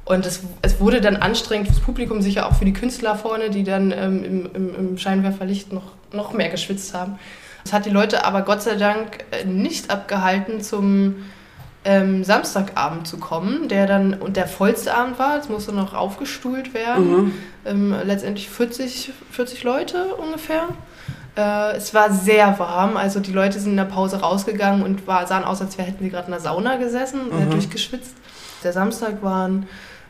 Und 0.05 0.27
es, 0.27 0.41
es 0.63 0.81
wurde 0.81 1.01
dann 1.01 1.17
anstrengend 1.17 1.69
fürs 1.69 1.79
Publikum, 1.81 2.23
sicher 2.23 2.47
auch 2.49 2.55
für 2.57 2.65
die 2.65 2.73
Künstler 2.73 3.15
vorne, 3.15 3.51
die 3.51 3.63
dann 3.63 3.93
ähm, 3.93 4.25
im, 4.25 4.51
im, 4.55 4.75
im 4.75 4.99
Scheinwerferlicht 4.99 5.73
noch, 5.73 5.93
noch 6.13 6.33
mehr 6.33 6.49
geschwitzt 6.49 6.93
haben. 6.95 7.19
Das 7.63 7.73
hat 7.73 7.85
die 7.87 7.91
Leute 7.91 8.25
aber 8.25 8.43
Gott 8.43 8.63
sei 8.63 8.75
Dank 8.75 9.25
äh, 9.31 9.45
nicht 9.45 9.91
abgehalten, 9.91 10.61
zum 10.61 11.17
ähm, 11.85 12.23
Samstagabend 12.25 13.07
zu 13.07 13.19
kommen, 13.19 13.69
der 13.69 13.87
dann 13.87 14.15
und 14.15 14.37
der 14.37 14.47
vollste 14.47 14.95
Abend 14.95 15.19
war. 15.19 15.39
Es 15.39 15.49
musste 15.49 15.73
noch 15.73 15.95
aufgestuhlt 15.95 16.75
werden. 16.75 17.11
Mhm. 17.11 17.33
Ähm, 17.65 17.95
letztendlich 18.05 18.49
40, 18.51 19.13
40 19.31 19.63
Leute 19.65 20.15
ungefähr. 20.15 20.69
Äh, 21.37 21.77
es 21.77 21.93
war 21.95 22.13
sehr 22.13 22.59
warm, 22.59 22.97
also 22.97 23.19
die 23.21 23.33
Leute 23.33 23.59
sind 23.59 23.71
in 23.73 23.77
der 23.79 23.85
Pause 23.85 24.21
rausgegangen 24.21 24.83
und 24.83 25.07
war, 25.07 25.27
sahen 25.27 25.45
aus, 25.45 25.61
als 25.61 25.79
hätten 25.79 26.05
sie 26.05 26.11
gerade 26.11 26.27
in 26.27 26.33
der 26.33 26.41
Sauna 26.41 26.77
gesessen, 26.77 27.21
Mhm. 27.31 27.51
durchgeschwitzt. 27.51 28.15
Der 28.63 28.73
Samstag 28.73 29.23
waren 29.23 29.67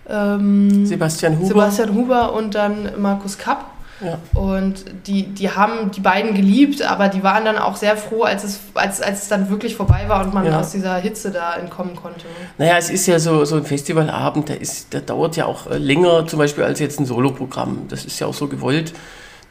ähm, 0.09 0.85
Sebastian 0.85 1.37
Huber. 1.39 1.47
Sebastian 1.47 1.95
Huber 1.95 2.33
und 2.35 2.55
dann 2.55 3.01
Markus 3.01 3.39
Kapp. 3.39 3.67
Ja. 4.05 4.19
Und 4.41 4.85
die, 5.07 5.25
die 5.25 5.51
haben 5.51 5.91
die 5.93 6.01
beiden 6.01 6.35
geliebt, 6.35 6.83
aber 6.83 7.09
die 7.09 7.23
waren 7.23 7.45
dann 7.45 7.57
auch 7.57 7.77
sehr 7.77 7.97
froh, 7.97 8.23
als 8.25 8.43
es, 8.45 8.61
als, 8.75 9.01
als 9.01 9.23
es 9.23 9.29
dann 9.29 9.49
wirklich 9.49 9.77
vorbei 9.77 10.05
war 10.09 10.25
und 10.25 10.35
man 10.35 10.45
Ja. 10.45 10.59
aus 10.61 10.73
dieser 10.73 10.97
Hitze 10.97 11.31
da 11.31 11.55
entkommen 11.55 11.95
konnte. 11.95 12.25
Naja, 12.59 12.77
es 12.79 12.91
ist 12.91 13.07
ja 13.07 13.19
so, 13.19 13.45
so 13.45 13.57
ein 13.57 13.65
Festivalabend, 13.65 14.49
der, 14.49 14.61
ist, 14.61 14.93
der 14.93 15.03
dauert 15.03 15.37
ja 15.37 15.47
auch 15.47 15.69
äh, 15.71 15.79
länger, 15.79 16.27
zum 16.27 16.39
Beispiel 16.39 16.65
als 16.65 16.81
jetzt 16.81 16.99
ein 16.99 17.07
Soloprogramm. 17.07 17.87
Das 17.89 18.05
ist 18.05 18.19
ja 18.19 18.27
auch 18.27 18.35
so 18.35 18.49
gewollt. 18.49 18.93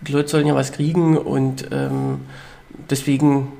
Die 0.01 0.11
Leute 0.11 0.27
sollen 0.29 0.47
ja 0.47 0.55
was 0.55 0.71
kriegen 0.71 1.17
und 1.17 1.67
ähm, 1.71 2.21
deswegen, 2.89 3.51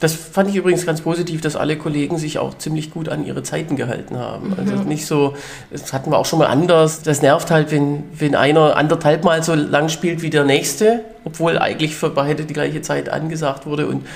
das 0.00 0.14
fand 0.14 0.48
ich 0.48 0.56
übrigens 0.56 0.86
ganz 0.86 1.02
positiv, 1.02 1.40
dass 1.42 1.56
alle 1.56 1.76
Kollegen 1.76 2.16
sich 2.18 2.38
auch 2.38 2.56
ziemlich 2.56 2.90
gut 2.90 3.08
an 3.08 3.24
ihre 3.24 3.42
Zeiten 3.42 3.76
gehalten 3.76 4.18
haben. 4.18 4.54
Also 4.58 4.74
Ja. 4.74 4.82
nicht 4.84 5.06
so, 5.06 5.34
das 5.70 5.92
hatten 5.92 6.10
wir 6.10 6.18
auch 6.18 6.24
schon 6.26 6.38
mal 6.38 6.46
anders. 6.46 7.02
Das 7.02 7.20
nervt 7.22 7.50
halt, 7.50 7.70
wenn, 7.70 8.04
wenn 8.18 8.34
einer 8.34 8.76
anderthalb 8.76 9.24
Mal 9.24 9.42
so 9.42 9.54
lang 9.54 9.88
spielt 9.90 10.22
wie 10.22 10.30
der 10.30 10.44
nächste, 10.44 11.04
obwohl 11.24 11.58
eigentlich 11.58 11.94
für 11.94 12.10
beide 12.10 12.44
die 12.46 12.54
gleiche 12.54 12.80
Zeit 12.82 13.08
angesagt 13.10 13.66
wurde 13.66 13.86
und 13.86 14.06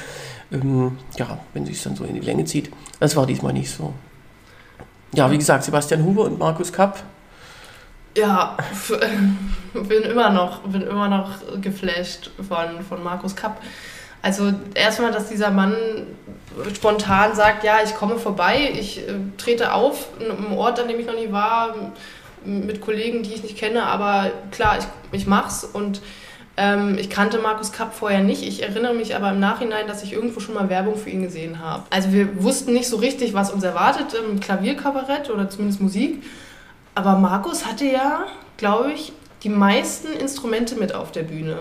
ähm, 0.53 0.99
ja, 1.19 1.39
wenn 1.53 1.67
sich 1.67 1.83
dann 1.83 1.97
so 1.97 2.05
in 2.05 2.15
die 2.15 2.21
Länge 2.21 2.45
zieht. 2.47 2.71
Das 3.01 3.15
war 3.17 3.27
diesmal 3.27 3.53
nicht 3.53 3.71
so. 3.71 3.93
Ja, 5.15 5.31
wie 5.31 5.39
gesagt, 5.39 5.65
Sebastian 5.65 6.03
Huber 6.05 6.25
und 6.25 6.39
Markus 6.39 6.73
Kapp. 6.73 7.03
Ja, 8.17 8.57
bin 9.75 10.03
immer 10.03 10.31
noch, 10.31 10.61
bin 10.61 10.83
immer 10.83 11.09
noch 11.09 11.31
geflasht 11.61 12.31
von, 12.49 12.83
von 12.89 13.03
Markus 13.03 13.35
Kapp. 13.37 13.61
Also 14.25 14.55
erstmal, 14.73 15.13
dass 15.13 15.29
dieser 15.29 15.51
Mann 15.51 15.77
spontan 16.75 17.35
sagt, 17.35 17.63
ja, 17.63 17.81
ich 17.85 17.95
komme 17.95 18.17
vorbei, 18.17 18.73
ich 18.73 19.07
äh, 19.07 19.13
trete 19.37 19.75
auf 19.75 20.09
in 20.19 20.31
einem 20.31 20.57
Ort, 20.57 20.81
an 20.81 20.89
dem 20.89 20.99
ich 20.99 21.05
noch 21.05 21.15
nie 21.15 21.31
war, 21.31 21.75
mit 22.47 22.81
Kollegen, 22.81 23.23
die 23.23 23.35
ich 23.35 23.43
nicht 23.43 23.59
kenne, 23.59 23.83
aber 23.83 24.31
klar, 24.51 24.79
ich, 24.79 24.87
ich 25.13 25.27
mach's 25.27 25.63
und 25.63 26.01
ähm, 26.57 26.97
ich 26.99 27.11
kannte 27.11 27.39
Markus 27.39 27.71
Kapp 27.73 27.95
vorher 27.95 28.21
nicht. 28.21 28.43
Ich 28.43 28.63
erinnere 28.63 28.95
mich 28.95 29.15
aber 29.15 29.31
im 29.31 29.41
Nachhinein, 29.41 29.87
dass 29.89 30.03
ich 30.03 30.15
irgendwo 30.15 30.41
schon 30.41 30.55
mal 30.55 30.71
Werbung 30.71 30.97
für 30.97 31.11
ihn 31.11 31.23
gesehen 31.23 31.59
habe. 31.61 31.83
Also 31.91 32.11
wir 32.13 32.43
wussten 32.43 32.73
nicht 32.73 32.89
so 32.89 32.97
richtig, 32.97 33.35
was 33.35 33.51
uns 33.51 33.63
erwartet 33.63 34.15
im 34.15 34.41
Klavierkabarett 34.41 35.29
oder 35.29 35.51
zumindest 35.51 35.83
Musik. 35.83 36.23
Aber 36.95 37.19
Markus 37.19 37.67
hatte 37.67 37.85
ja, 37.85 38.25
glaube 38.57 38.93
ich, 38.93 39.13
die 39.43 39.51
meisten 39.51 40.15
Instrumente 40.15 40.77
mit 40.77 40.95
auf 40.95 41.13
der 41.13 41.25
Bühne. 41.25 41.59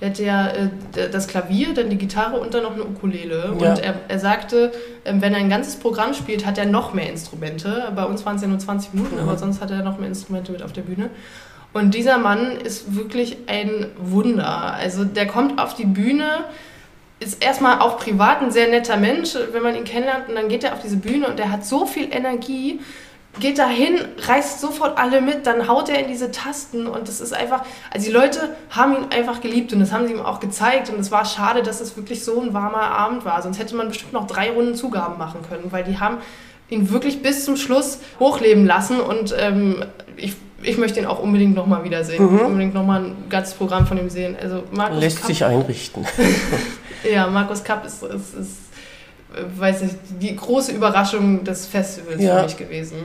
Der 0.00 0.10
hatte 0.10 0.24
ja 0.24 0.48
äh, 0.48 0.68
das 1.10 1.26
Klavier, 1.26 1.74
dann 1.74 1.90
die 1.90 1.98
Gitarre 1.98 2.38
und 2.38 2.54
dann 2.54 2.62
noch 2.62 2.74
eine 2.74 2.84
Ukulele. 2.84 3.54
Ja. 3.60 3.70
Und 3.70 3.78
er, 3.80 3.94
er 4.06 4.18
sagte, 4.18 4.72
ähm, 5.04 5.20
wenn 5.20 5.32
er 5.34 5.40
ein 5.40 5.50
ganzes 5.50 5.76
Programm 5.76 6.14
spielt, 6.14 6.46
hat 6.46 6.56
er 6.58 6.66
noch 6.66 6.94
mehr 6.94 7.10
Instrumente. 7.10 7.90
Bei 7.96 8.04
uns 8.04 8.24
waren 8.24 8.36
es 8.36 8.42
ja 8.42 8.48
nur 8.48 8.58
20 8.58 8.94
Minuten, 8.94 9.16
Mhm. 9.16 9.22
aber 9.22 9.36
sonst 9.36 9.60
hat 9.60 9.70
er 9.70 9.82
noch 9.82 9.98
mehr 9.98 10.08
Instrumente 10.08 10.52
mit 10.52 10.62
auf 10.62 10.72
der 10.72 10.82
Bühne. 10.82 11.10
Und 11.72 11.94
dieser 11.94 12.18
Mann 12.18 12.52
ist 12.52 12.94
wirklich 12.94 13.36
ein 13.46 13.86
Wunder. 13.98 14.74
Also 14.74 15.04
der 15.04 15.26
kommt 15.26 15.60
auf 15.60 15.74
die 15.74 15.84
Bühne 15.84 16.44
ist 17.20 17.42
erstmal 17.42 17.80
auch 17.80 17.98
privat 17.98 18.42
ein 18.42 18.52
sehr 18.52 18.68
netter 18.68 18.96
Mensch, 18.96 19.30
wenn 19.52 19.62
man 19.62 19.74
ihn 19.74 19.84
kennenlernt 19.84 20.28
und 20.28 20.36
dann 20.36 20.48
geht 20.48 20.62
er 20.62 20.72
auf 20.72 20.80
diese 20.80 20.96
Bühne 20.98 21.26
und 21.26 21.38
der 21.38 21.50
hat 21.50 21.66
so 21.66 21.84
viel 21.84 22.12
Energie, 22.14 22.78
geht 23.40 23.58
dahin, 23.58 23.98
reißt 24.26 24.60
sofort 24.60 24.98
alle 24.98 25.20
mit, 25.20 25.46
dann 25.46 25.68
haut 25.68 25.88
er 25.88 26.00
in 26.00 26.08
diese 26.08 26.30
Tasten 26.30 26.86
und 26.86 27.08
das 27.08 27.20
ist 27.20 27.32
einfach, 27.32 27.64
also 27.90 28.06
die 28.06 28.12
Leute 28.12 28.56
haben 28.70 28.96
ihn 28.96 29.06
einfach 29.10 29.40
geliebt 29.40 29.72
und 29.72 29.80
das 29.80 29.92
haben 29.92 30.06
sie 30.06 30.14
ihm 30.14 30.20
auch 30.20 30.40
gezeigt 30.40 30.90
und 30.90 30.98
es 30.98 31.10
war 31.10 31.24
schade, 31.24 31.62
dass 31.62 31.80
es 31.80 31.96
wirklich 31.96 32.24
so 32.24 32.40
ein 32.40 32.54
warmer 32.54 32.82
Abend 32.82 33.24
war, 33.24 33.40
sonst 33.42 33.58
hätte 33.58 33.76
man 33.76 33.88
bestimmt 33.88 34.12
noch 34.12 34.26
drei 34.26 34.50
Runden 34.50 34.74
Zugaben 34.74 35.18
machen 35.18 35.40
können, 35.48 35.70
weil 35.70 35.84
die 35.84 35.98
haben 35.98 36.18
ihn 36.70 36.90
wirklich 36.90 37.22
bis 37.22 37.44
zum 37.44 37.56
Schluss 37.56 38.00
hochleben 38.20 38.66
lassen 38.66 39.00
und 39.00 39.34
ähm, 39.38 39.84
ich, 40.16 40.34
ich 40.62 40.76
möchte 40.76 41.00
ihn 41.00 41.06
auch 41.06 41.18
unbedingt 41.18 41.54
nochmal 41.54 41.84
wiedersehen, 41.84 42.24
mhm. 42.24 42.40
unbedingt 42.40 42.74
nochmal 42.74 43.04
ein 43.04 43.16
ganzes 43.28 43.54
Programm 43.54 43.86
von 43.86 43.98
ihm 43.98 44.10
sehen. 44.10 44.36
Also 44.40 44.64
Markus 44.70 45.00
Lässt 45.00 45.18
Kapp, 45.18 45.26
sich 45.26 45.44
einrichten. 45.44 46.04
ja, 47.10 47.26
Markus 47.26 47.64
Kapp 47.64 47.86
ist, 47.86 48.02
ist, 48.02 48.34
ist 48.34 48.67
weiß 49.56 49.82
ich, 49.82 49.90
die 50.20 50.34
große 50.34 50.72
Überraschung 50.72 51.44
des 51.44 51.66
Festivals 51.66 52.22
ja. 52.22 52.36
für 52.36 52.42
mich 52.44 52.56
gewesen. 52.56 52.98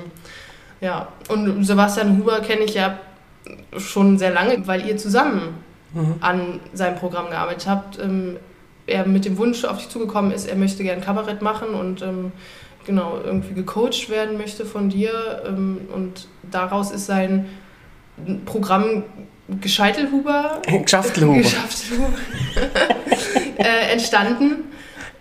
Ja, 0.81 1.07
und 1.29 1.63
Sebastian 1.63 2.17
Huber 2.17 2.39
kenne 2.41 2.63
ich 2.63 2.73
ja 2.73 2.99
schon 3.77 4.17
sehr 4.17 4.31
lange, 4.31 4.65
weil 4.67 4.85
ihr 4.85 4.97
zusammen 4.97 5.55
mhm. 5.93 6.15
an 6.19 6.59
seinem 6.73 6.97
Programm 6.97 7.29
gearbeitet 7.29 7.67
habt. 7.67 7.99
Ähm, 7.99 8.37
er 8.85 9.05
mit 9.05 9.25
dem 9.25 9.37
Wunsch 9.37 9.63
auf 9.63 9.77
dich 9.77 9.89
zugekommen 9.89 10.31
ist, 10.31 10.45
er 10.45 10.55
möchte 10.55 10.83
gerne 10.83 11.01
Kabarett 11.01 11.41
machen 11.41 11.69
und 11.69 12.01
ähm, 12.01 12.33
genau 12.85 13.17
irgendwie 13.23 13.53
gecoacht 13.53 14.09
werden 14.09 14.37
möchte 14.37 14.65
von 14.65 14.89
dir. 14.89 15.43
Ähm, 15.47 15.81
und 15.93 16.27
daraus 16.51 16.91
ist 16.91 17.05
sein 17.05 17.45
Programm 18.45 19.03
Gescheitelhuber, 19.61 20.61
Geschaftelhuber, 20.65 21.37
Geschaftelhuber 21.41 22.13
äh, 23.57 23.91
entstanden. 23.91 24.65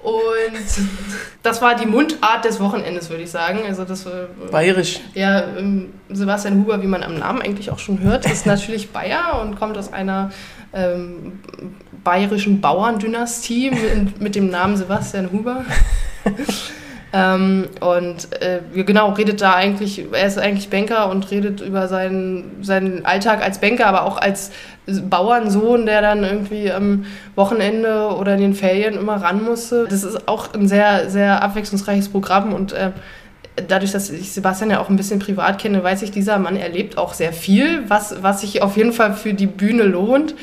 Und 0.02 0.88
das 1.44 1.62
war 1.62 1.76
die 1.76 1.86
Mundart 1.86 2.44
des 2.44 2.58
Wochenendes, 2.58 3.08
würde 3.08 3.22
ich 3.22 3.30
sagen. 3.30 3.60
Also 3.66 3.84
das, 3.84 4.04
äh, 4.06 4.26
Bayerisch. 4.50 5.00
Ja, 5.14 5.44
ähm, 5.56 5.94
Sebastian 6.08 6.58
Huber, 6.58 6.82
wie 6.82 6.88
man 6.88 7.04
am 7.04 7.14
Namen 7.14 7.40
eigentlich 7.40 7.70
auch 7.70 7.78
schon 7.78 8.00
hört, 8.00 8.26
ist 8.26 8.44
natürlich 8.46 8.90
Bayer 8.90 9.40
und 9.40 9.58
kommt 9.58 9.78
aus 9.78 9.92
einer 9.92 10.32
ähm, 10.72 11.40
bayerischen 12.02 12.60
Bauerndynastie 12.60 13.70
mit, 13.70 14.20
mit 14.20 14.34
dem 14.34 14.50
Namen 14.50 14.76
Sebastian 14.76 15.30
Huber. 15.30 15.64
Ähm, 17.14 17.66
und 17.81 18.29
äh, 18.40 18.61
genau, 18.85 19.11
redet 19.11 19.42
da 19.42 19.55
eigentlich, 19.55 20.07
er 20.12 20.27
ist 20.27 20.38
eigentlich 20.38 20.70
Banker 20.70 21.11
und 21.11 21.31
redet 21.31 21.61
über 21.61 21.87
seinen, 21.87 22.62
seinen 22.62 23.05
Alltag 23.05 23.42
als 23.42 23.61
Banker, 23.61 23.87
aber 23.87 24.05
auch 24.05 24.16
als 24.18 24.51
Bauernsohn, 24.87 25.85
der 25.85 26.01
dann 26.01 26.25
irgendwie 26.25 26.72
am 26.72 27.05
Wochenende 27.35 28.09
oder 28.16 28.35
in 28.35 28.40
den 28.40 28.55
Ferien 28.55 28.94
immer 28.94 29.16
ran 29.16 29.44
musste. 29.44 29.87
Das 29.90 30.05
ist 30.05 30.27
auch 30.27 30.55
ein 30.55 30.66
sehr, 30.68 31.11
sehr 31.11 31.42
abwechslungsreiches 31.42 32.09
Programm 32.09 32.55
und 32.55 32.72
äh, 32.72 32.92
dadurch, 33.68 33.92
dass 33.92 34.09
ich 34.09 34.33
Sebastian 34.33 34.70
ja 34.70 34.81
auch 34.81 34.88
ein 34.88 34.96
bisschen 34.96 35.18
privat 35.18 35.59
kenne, 35.59 35.85
weiß 35.85 36.01
ich, 36.03 36.11
dieser 36.11 36.38
Mann 36.38 36.57
erlebt 36.57 36.96
auch 36.96 37.12
sehr 37.12 37.35
viel, 37.35 37.83
was, 37.88 38.22
was 38.22 38.40
sich 38.40 38.62
auf 38.62 38.79
jeden 38.79 38.94
Fall 38.94 39.12
für 39.12 39.35
die 39.35 39.46
Bühne 39.46 39.83
lohnt 39.83 40.35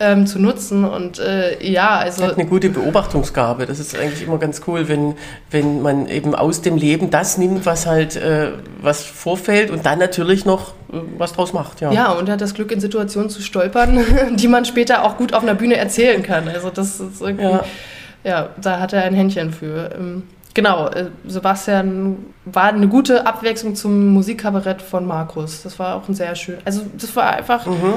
ähm, 0.00 0.26
zu 0.26 0.38
nutzen. 0.38 0.84
Und 0.84 1.18
äh, 1.18 1.62
ja, 1.64 1.96
also. 1.96 2.22
Er 2.22 2.28
hat 2.28 2.38
eine 2.38 2.46
gute 2.46 2.70
Beobachtungsgabe. 2.70 3.66
Das 3.66 3.78
ist 3.78 3.96
eigentlich 3.96 4.26
immer 4.26 4.38
ganz 4.38 4.62
cool, 4.66 4.88
wenn, 4.88 5.14
wenn 5.50 5.82
man 5.82 6.08
eben 6.08 6.34
aus 6.34 6.62
dem 6.62 6.76
Leben 6.76 7.10
das 7.10 7.38
nimmt, 7.38 7.66
was 7.66 7.86
halt 7.86 8.16
äh, 8.16 8.52
was 8.80 9.04
vorfällt 9.04 9.70
und 9.70 9.86
dann 9.86 9.98
natürlich 9.98 10.44
noch 10.44 10.70
äh, 10.92 10.98
was 11.16 11.32
draus 11.32 11.52
macht. 11.52 11.80
Ja. 11.80 11.92
ja, 11.92 12.12
und 12.12 12.28
er 12.28 12.34
hat 12.34 12.40
das 12.40 12.54
Glück, 12.54 12.72
in 12.72 12.80
Situationen 12.80 13.30
zu 13.30 13.40
stolpern, 13.42 14.04
die 14.36 14.48
man 14.48 14.64
später 14.64 15.04
auch 15.04 15.16
gut 15.16 15.32
auf 15.32 15.42
einer 15.42 15.54
Bühne 15.54 15.76
erzählen 15.76 16.22
kann. 16.22 16.48
Also 16.48 16.70
das 16.70 17.00
ist 17.00 17.20
irgendwie. 17.20 17.44
Ja, 17.44 17.64
ja 18.24 18.48
da 18.60 18.80
hat 18.80 18.92
er 18.92 19.04
ein 19.04 19.14
Händchen 19.14 19.52
für. 19.52 19.90
Ähm, 19.94 20.24
genau, 20.54 20.88
äh, 20.88 21.06
Sebastian 21.26 22.16
war 22.44 22.64
eine 22.64 22.88
gute 22.88 23.26
Abwechslung 23.26 23.76
zum 23.76 24.08
Musikkabarett 24.08 24.82
von 24.82 25.06
Markus. 25.06 25.62
Das 25.62 25.78
war 25.78 25.94
auch 25.94 26.08
ein 26.08 26.14
sehr 26.14 26.34
schön. 26.34 26.58
Also 26.64 26.82
das 26.98 27.14
war 27.14 27.36
einfach 27.36 27.66
mhm 27.66 27.94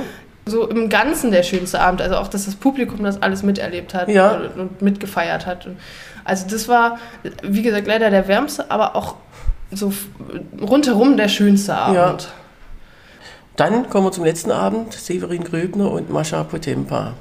so 0.47 0.67
im 0.67 0.89
Ganzen 0.89 1.31
der 1.31 1.43
schönste 1.43 1.79
Abend. 1.79 2.01
Also 2.01 2.15
auch, 2.15 2.27
dass 2.27 2.45
das 2.45 2.55
Publikum 2.55 3.03
das 3.03 3.21
alles 3.21 3.43
miterlebt 3.43 3.93
hat 3.93 4.09
ja. 4.09 4.41
und 4.55 4.81
mitgefeiert 4.81 5.45
hat. 5.45 5.67
Also 6.23 6.45
das 6.49 6.67
war, 6.67 6.99
wie 7.43 7.61
gesagt, 7.61 7.87
leider 7.87 8.09
der 8.09 8.27
wärmste, 8.27 8.69
aber 8.69 8.95
auch 8.95 9.15
so 9.71 9.93
rundherum 10.61 11.17
der 11.17 11.27
schönste 11.27 11.75
Abend. 11.75 11.95
Ja. 11.95 12.17
Dann 13.55 13.89
kommen 13.89 14.05
wir 14.05 14.11
zum 14.11 14.23
letzten 14.23 14.51
Abend, 14.51 14.93
Severin 14.93 15.43
Gröbner 15.43 15.91
und 15.91 16.11
Mascha 16.11 16.43
Potempa. 16.43 17.13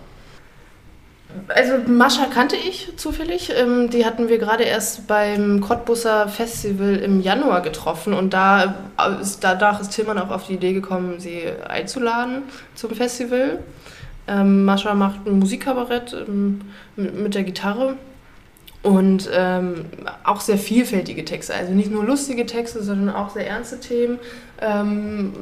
Also 1.48 1.78
Mascha 1.90 2.26
kannte 2.26 2.56
ich 2.56 2.92
zufällig. 2.96 3.52
Ähm, 3.56 3.90
die 3.90 4.04
hatten 4.04 4.28
wir 4.28 4.38
gerade 4.38 4.64
erst 4.64 5.06
beim 5.06 5.60
Cottbusser 5.60 6.28
Festival 6.28 6.96
im 6.96 7.20
Januar 7.20 7.62
getroffen 7.62 8.12
und 8.14 8.32
da 8.34 8.74
ist, 9.20 9.44
danach 9.44 9.80
ist 9.80 9.90
Tillmann 9.90 10.18
auch 10.18 10.30
auf 10.30 10.46
die 10.46 10.54
Idee 10.54 10.72
gekommen, 10.72 11.18
sie 11.18 11.44
einzuladen 11.68 12.42
zum 12.74 12.90
Festival. 12.90 13.60
Ähm, 14.28 14.64
Mascha 14.64 14.94
macht 14.94 15.26
ein 15.26 15.38
Musikkabarett 15.38 16.12
ähm, 16.26 16.62
mit, 16.96 17.14
mit 17.14 17.34
der 17.34 17.44
Gitarre 17.44 17.96
und 18.82 19.28
ähm, 19.32 19.86
auch 20.24 20.40
sehr 20.40 20.58
vielfältige 20.58 21.24
Texte. 21.24 21.54
Also 21.54 21.72
nicht 21.72 21.90
nur 21.90 22.04
lustige 22.04 22.46
Texte, 22.46 22.82
sondern 22.82 23.14
auch 23.14 23.30
sehr 23.30 23.48
ernste 23.48 23.80
Themen. 23.80 24.18
Ähm, 24.60 25.32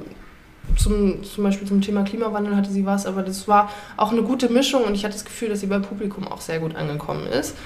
zum, 0.77 1.23
zum 1.25 1.45
Beispiel 1.45 1.69
zum 1.69 1.81
Thema 1.81 2.03
Klimawandel 2.03 2.57
hatte 2.57 2.71
sie 2.71 2.87
was, 2.87 3.07
aber 3.07 3.23
das 3.23 3.47
war 3.49 3.71
auch 3.97 4.13
eine 4.13 4.23
gute 4.23 4.49
Mischung 4.49 4.85
und 4.85 4.95
ich 4.95 5.05
hatte 5.05 5.15
das 5.15 5.25
Gefühl, 5.25 5.49
dass 5.49 5.61
sie 5.61 5.67
beim 5.67 5.83
Publikum 5.83 6.27
auch 6.29 6.41
sehr 6.41 6.61
gut 6.61 6.75
angekommen 6.77 7.27
ist. 7.27 7.57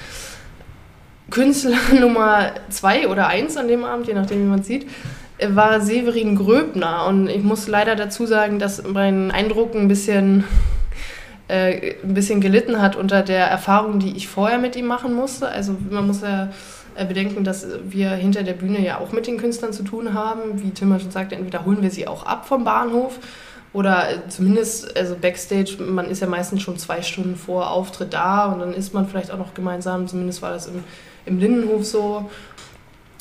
Künstler 1.30 1.76
Nummer 2.00 2.52
zwei 2.70 3.08
oder 3.08 3.28
eins 3.28 3.56
an 3.56 3.68
dem 3.68 3.84
Abend, 3.84 4.06
je 4.06 4.14
nachdem, 4.14 4.42
wie 4.42 4.48
man 4.48 4.62
sieht, 4.62 4.87
war 5.46 5.80
Severin 5.80 6.37
Gröbner. 6.37 7.06
Und 7.06 7.28
ich 7.28 7.42
muss 7.42 7.68
leider 7.68 7.96
dazu 7.96 8.26
sagen, 8.26 8.58
dass 8.58 8.82
mein 8.84 9.30
Eindruck 9.30 9.74
ein 9.74 9.88
bisschen, 9.88 10.44
äh, 11.48 11.94
ein 12.02 12.14
bisschen 12.14 12.40
gelitten 12.40 12.80
hat 12.80 12.96
unter 12.96 13.22
der 13.22 13.46
Erfahrung, 13.46 13.98
die 14.00 14.16
ich 14.16 14.28
vorher 14.28 14.58
mit 14.58 14.74
ihm 14.74 14.87
machen 14.87 15.14
musste. 15.14 15.48
Also 15.48 15.76
man 15.90 16.06
muss 16.06 16.22
ja 16.22 16.50
bedenken, 17.04 17.44
dass 17.44 17.66
wir 17.84 18.11
hinter 18.11 18.42
der 18.42 18.54
Bühne 18.54 18.84
ja 18.84 18.98
auch 18.98 19.12
mit 19.12 19.26
den 19.26 19.38
Künstlern 19.38 19.72
zu 19.72 19.82
tun 19.82 20.14
haben. 20.14 20.62
Wie 20.62 20.70
Tim 20.70 20.98
schon 20.98 21.11
sagte, 21.11 21.34
entweder 21.34 21.64
holen 21.64 21.82
wir 21.82 21.90
sie 21.90 22.06
auch 22.06 22.26
ab 22.26 22.46
vom 22.46 22.64
Bahnhof 22.64 23.18
oder 23.72 24.11
äh, 24.11 24.28
zumindest, 24.28 24.96
also 24.96 25.14
Backstage, 25.14 25.76
man 25.82 26.11
ist 26.11 26.20
ja 26.20 26.26
meistens 26.26 26.62
schon 26.62 26.78
zwei 26.78 27.02
Stunden 27.02 27.37
vor 27.37 27.70
Auftritt 27.70 28.12
da 28.12 28.46
und 28.46 28.61
dann 28.61 28.72
ist 28.72 28.94
man 28.94 29.06
vielleicht 29.06 29.30
auch 29.30 29.38
noch 29.38 29.54
gemeinsam, 29.54 30.08
zumindest 30.08 30.42
war 30.42 30.52
das 30.52 30.66
im, 30.66 30.84
im 31.26 31.38
Lindenhof 31.38 31.84
so 31.84 32.28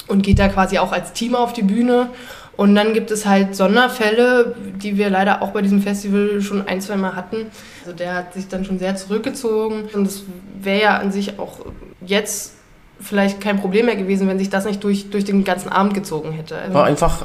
und 0.08 0.22
geht 0.22 0.40
da 0.40 0.48
quasi 0.48 0.78
auch 0.78 0.92
als 0.92 1.14
Team 1.14 1.36
auf 1.36 1.54
die 1.54 1.64
Bühne. 1.64 2.10
Und 2.56 2.74
dann 2.74 2.94
gibt 2.94 3.12
es 3.12 3.28
halt 3.28 3.56
Sonderfälle, 3.56 4.56
die 4.82 4.98
wir 4.98 5.12
leider 5.12 5.44
auch 5.44 5.52
bei 5.52 5.62
diesem 5.62 5.80
Festival 5.80 6.42
schon 6.42 6.68
ein, 6.68 6.82
zwei 6.82 6.96
Mal 6.96 7.16
hatten. 7.16 7.52
Also 7.86 7.96
der 7.96 8.16
hat 8.16 8.34
sich 8.34 8.48
dann 8.48 8.66
schon 8.66 8.80
sehr 8.80 8.96
zurückgezogen 8.96 9.84
und 9.94 10.06
das 10.06 10.24
wäre 10.60 10.82
ja 10.82 10.98
an 10.98 11.12
sich 11.12 11.38
auch 11.38 11.60
jetzt 12.04 12.57
vielleicht 13.00 13.42
kein 13.42 13.60
Problem 13.60 13.86
mehr 13.86 13.96
gewesen, 13.96 14.28
wenn 14.28 14.40
sich 14.40 14.50
das 14.50 14.66
nicht 14.66 14.84
durch, 14.84 15.10
durch 15.10 15.26
den 15.26 15.44
ganzen 15.44 15.70
Abend 15.70 15.94
gezogen 15.94 16.32
hätte. 16.32 16.58
Also 16.58 16.74
War 16.74 16.86
einfach 16.86 17.24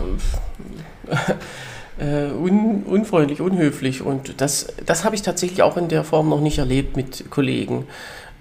äh, 1.99 2.31
un, 2.33 2.83
unfreundlich, 2.85 3.41
unhöflich 3.41 4.03
und 4.03 4.41
das, 4.41 4.69
das 4.87 5.05
habe 5.05 5.15
ich 5.15 5.23
tatsächlich 5.23 5.63
auch 5.63 5.77
in 5.77 5.89
der 5.89 6.05
Form 6.05 6.29
noch 6.29 6.41
nicht 6.41 6.59
erlebt 6.59 6.97
mit 6.97 7.31
Kollegen. 7.31 7.87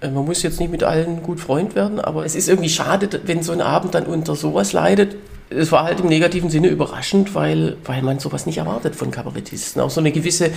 Äh, 0.02 0.10
man 0.10 0.24
muss 0.24 0.42
jetzt 0.42 0.60
nicht 0.60 0.70
mit 0.70 0.82
allen 0.82 1.22
gut 1.22 1.40
Freund 1.40 1.74
werden, 1.74 2.00
aber 2.00 2.26
es 2.26 2.34
ist 2.34 2.48
irgendwie 2.48 2.68
schade, 2.68 3.08
wenn 3.24 3.42
so 3.42 3.52
ein 3.52 3.60
Abend 3.60 3.94
dann 3.94 4.06
unter 4.06 4.34
sowas 4.34 4.72
leidet 4.72 5.16
es 5.56 5.72
war 5.72 5.84
halt 5.84 6.00
im 6.00 6.06
negativen 6.06 6.50
Sinne 6.50 6.68
überraschend, 6.68 7.34
weil, 7.34 7.76
weil 7.84 8.02
man 8.02 8.18
sowas 8.18 8.46
nicht 8.46 8.58
erwartet 8.58 8.96
von 8.96 9.10
Kabarettisten. 9.10 9.80
Auch 9.82 9.90
so 9.90 10.00
eine 10.00 10.12
gewisse 10.12 10.50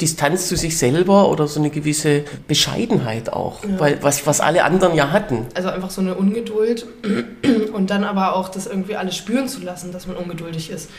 Distanz 0.00 0.48
zu 0.48 0.56
sich 0.56 0.76
selber 0.76 1.30
oder 1.30 1.46
so 1.48 1.60
eine 1.60 1.70
gewisse 1.70 2.24
Bescheidenheit 2.46 3.32
auch, 3.32 3.64
ja. 3.64 3.80
weil, 3.80 4.02
was, 4.02 4.26
was 4.26 4.40
alle 4.40 4.64
anderen 4.64 4.94
ja 4.94 5.10
hatten. 5.10 5.46
Also 5.54 5.68
einfach 5.68 5.90
so 5.90 6.00
eine 6.00 6.14
Ungeduld 6.14 6.86
und 7.72 7.90
dann 7.90 8.04
aber 8.04 8.36
auch 8.36 8.48
das 8.48 8.66
irgendwie 8.66 8.96
alles 8.96 9.16
spüren 9.16 9.48
zu 9.48 9.60
lassen, 9.62 9.92
dass 9.92 10.06
man 10.06 10.16
ungeduldig 10.16 10.70
ist. 10.70 10.90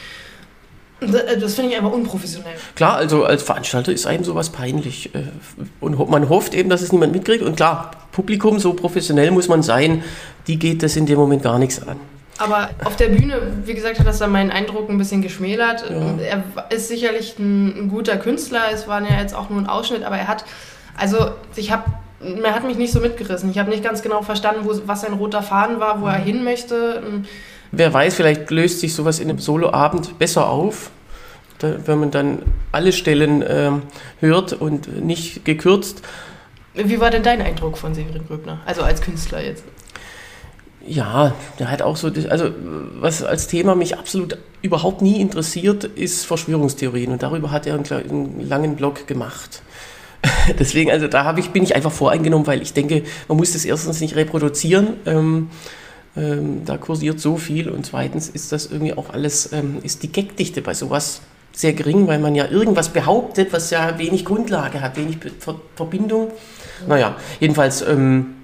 Äh, 1.14 1.40
das 1.40 1.56
finde 1.56 1.72
ich 1.72 1.78
einfach 1.78 1.92
unprofessionell. 1.92 2.56
Klar, 2.76 2.96
also 2.96 3.24
als 3.24 3.44
Veranstalter 3.44 3.92
ist 3.92 4.06
einem 4.06 4.24
sowas 4.24 4.50
peinlich. 4.50 5.14
Äh, 5.14 5.24
und 5.80 6.10
man 6.10 6.30
hofft 6.30 6.54
eben, 6.54 6.70
dass 6.70 6.82
es 6.82 6.92
niemand 6.92 7.14
mitkriegt. 7.14 7.44
Und 7.44 7.56
klar, 7.56 7.92
Publikum, 8.12 8.60
so 8.60 8.74
professionell 8.74 9.32
muss 9.32 9.48
man 9.48 9.64
sein, 9.64 10.04
die 10.48 10.58
geht 10.58 10.84
das 10.84 10.96
in 10.96 11.06
dem 11.06 11.18
Moment 11.18 11.44
gar 11.44 11.60
nichts 11.60 11.86
an. 11.86 11.98
Aber 12.38 12.70
auf 12.84 12.96
der 12.98 13.10
Bühne, 13.10 13.42
wie 13.64 13.74
gesagt, 13.74 14.00
hat 14.00 14.08
das 14.08 14.20
dann 14.20 14.32
meinen 14.32 14.52
Eindruck 14.52 14.90
ein 14.90 14.98
bisschen 14.98 15.22
geschmälert. 15.22 15.90
Ja. 15.90 16.18
Er 16.20 16.44
ist 16.70 16.90
sicherlich 16.90 17.40
ein, 17.40 17.86
ein, 17.86 17.90
guter 17.90 18.18
Künstler, 18.18 18.64
es 18.74 18.88
war 18.88 19.02
ja 19.02 19.22
jetzt 19.22 19.34
auch 19.34 19.50
nur 19.50 19.60
ein 19.60 19.68
Ausschnitt, 19.68 20.04
aber 20.04 20.18
er 20.18 20.28
hat, 20.28 20.44
also 20.98 21.32
ich 21.56 21.72
habe, 21.72 21.86
er 22.20 22.54
hat 22.54 22.66
mich 22.66 22.78
nicht 22.78 22.92
so 22.92 23.00
mitgerissen. 23.00 23.50
Ich 23.52 23.58
habe 23.58 23.70
nicht 23.70 23.84
ganz 23.84 24.02
genau 24.02 24.22
verstanden, 24.22 24.62
wo, 24.64 24.74
was 24.86 25.02
sein 25.02 25.14
roter 25.14 25.44
Faden 25.44 25.80
war, 25.80 26.02
wo 26.02 26.08
er 26.08 26.18
hin 26.18 26.44
möchte. 26.44 27.02
Wer 27.72 27.94
weiß, 27.94 28.16
vielleicht 28.16 28.52
löst 28.52 28.80
sich 28.80 28.94
sowas 28.94 29.20
in 29.20 29.30
einem 29.30 29.40
Soloabend 29.40 30.18
besser 30.20 30.50
auf, 30.50 30.92
da, 31.60 31.76
wenn 31.86 32.00
man 32.00 32.12
dann 32.12 32.40
alle 32.72 32.92
Stellen 32.92 33.42
äh, 33.42 33.72
hört 34.20 34.54
und 34.54 35.04
nicht 35.04 35.46
gekürzt. 35.46 36.02
Wie 36.74 37.00
war 37.00 37.10
denn 37.10 37.24
dein 37.24 37.42
Eindruck 37.42 37.78
von 37.78 37.94
Severin 37.94 38.28
Gröbner? 38.28 38.60
Also 38.66 38.82
als 38.82 39.02
Künstler 39.02 39.42
jetzt? 39.42 39.64
Ja, 40.88 41.34
der 41.58 41.72
hat 41.72 41.82
auch 41.82 41.98
so, 41.98 42.12
also 42.30 42.52
was 43.00 43.24
als 43.24 43.48
Thema 43.48 43.76
mich 43.76 43.98
absolut 43.98 44.38
überhaupt 44.62 45.02
nie 45.02 45.20
interessiert, 45.20 45.84
ist 45.84 46.26
Verschwörungstheorien. 46.26 47.12
Und 47.12 47.24
darüber 47.24 47.52
hat 47.52 47.66
er 47.66 47.76
einen, 47.76 47.86
einen 47.86 48.48
langen 48.48 48.76
Blog 48.76 49.08
gemacht. 49.08 49.64
Deswegen, 50.60 50.92
also 50.92 51.08
da 51.08 51.24
habe 51.24 51.40
ich, 51.40 51.50
bin 51.50 51.64
ich 51.64 51.76
einfach 51.76 51.92
voreingenommen, 51.92 52.46
weil 52.46 52.62
ich 52.62 52.74
denke, 52.74 53.04
man 53.28 53.38
muss 53.38 53.54
das 53.54 53.66
erstens 53.66 54.00
nicht 54.00 54.16
reproduzieren. 54.16 54.94
Ähm, 55.06 55.50
ähm, 56.18 56.64
da 56.66 56.78
kursiert 56.78 57.20
so 57.20 57.38
viel 57.38 57.70
und 57.70 57.86
zweitens 57.86 58.30
ist 58.30 58.52
das 58.52 58.68
irgendwie 58.68 58.94
auch 58.94 59.10
alles, 59.10 59.52
ähm, 59.52 59.80
ist 59.84 60.04
die 60.04 60.12
Gagdichte 60.12 60.62
bei 60.62 60.74
sowas 60.74 61.22
sehr 61.52 61.74
gering, 61.74 62.08
weil 62.08 62.20
man 62.20 62.36
ja 62.36 62.48
irgendwas 62.48 62.90
behauptet, 62.90 63.52
was 63.54 63.70
ja 63.70 63.98
wenig 63.98 64.26
Grundlage 64.26 64.82
hat, 64.82 64.98
wenig 64.98 65.18
Ver 65.40 65.56
Verbindung. 65.76 66.32
Naja, 66.88 67.16
jedenfalls, 67.40 67.82
ähm, 67.82 68.36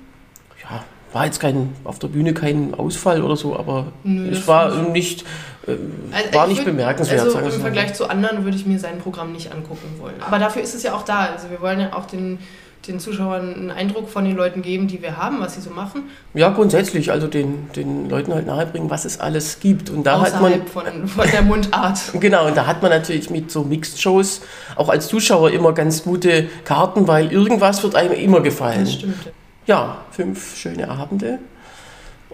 ja, 0.64 0.84
war 1.12 1.26
jetzt 1.26 1.40
kein, 1.40 1.76
auf 1.84 2.00
der 2.00 2.08
Bühne 2.08 2.34
kein 2.34 2.74
Ausfall 2.74 3.22
oder 3.22 3.36
so, 3.36 3.58
aber 3.58 3.92
Nö, 4.04 4.30
es 4.30 4.48
war 4.48 4.90
nicht, 4.90 5.26
äh, 5.68 5.72
also 6.12 6.34
war 6.34 6.48
nicht 6.48 6.60
würd, 6.60 6.68
bemerkenswert. 6.68 7.22
Also 7.22 7.40
im 7.40 7.62
Vergleich 7.62 7.94
zu 7.94 8.10
anderen 8.10 8.46
würde 8.46 8.56
ich 8.56 8.66
mir 8.66 8.80
sein 8.80 9.00
Programm 9.00 9.34
nicht 9.34 9.52
angucken 9.52 10.00
wollen. 10.00 10.16
Aber 10.26 10.40
dafür 10.40 10.62
ist 10.62 10.74
es 10.74 10.84
ja 10.84 10.94
auch 10.94 11.04
da. 11.04 11.26
Also 11.34 11.50
wir 11.50 11.60
wollen 11.60 11.82
ja 11.82 11.94
auch 11.94 12.06
den 12.06 12.40
den 12.88 13.00
Zuschauern 13.00 13.54
einen 13.54 13.72
Eindruck 13.72 14.10
von 14.10 14.26
den 14.26 14.36
Leuten 14.36 14.62
geben, 14.62 14.88
die 14.88 15.02
wir 15.02 15.18
haben, 15.18 15.40
was 15.40 15.56
sie 15.56 15.62
so 15.62 15.70
machen? 15.70 16.04
Ja, 16.34 16.50
grundsätzlich, 16.50 17.12
also 17.12 17.28
den, 17.28 17.70
den 17.76 18.10
Leuten 18.10 18.34
halt 18.34 18.48
nahebringen, 18.48 18.90
was 18.90 19.06
es 19.06 19.20
alles 19.20 19.60
gibt. 19.60 19.90
Und 19.90 20.04
da 20.04 20.22
Außerhalb 20.22 20.34
hat 20.34 20.42
man 20.42 20.68
von, 20.68 21.08
von 21.08 21.32
der 21.32 21.42
Mundart. 21.44 22.00
genau, 22.20 22.48
und 22.48 22.58
da 22.58 22.66
hat 22.66 22.82
man 22.82 22.92
natürlich 22.92 23.30
mit 23.30 23.52
so 23.52 23.64
Mixed-Shows 23.64 24.42
auch 24.76 24.90
als 24.90 25.08
Zuschauer 25.08 25.52
immer 25.52 25.74
ganz 25.74 26.04
gute 26.04 26.48
Karten, 26.66 27.08
weil 27.08 27.32
irgendwas 27.32 27.84
wird 27.84 27.96
einem 27.96 28.14
immer 28.14 28.42
gefallen. 28.42 28.86
Das 28.86 28.94
stimmt. 28.94 29.32
Ja, 29.68 29.98
fünf 30.12 30.58
schöne 30.58 30.90
Abende. 30.90 31.40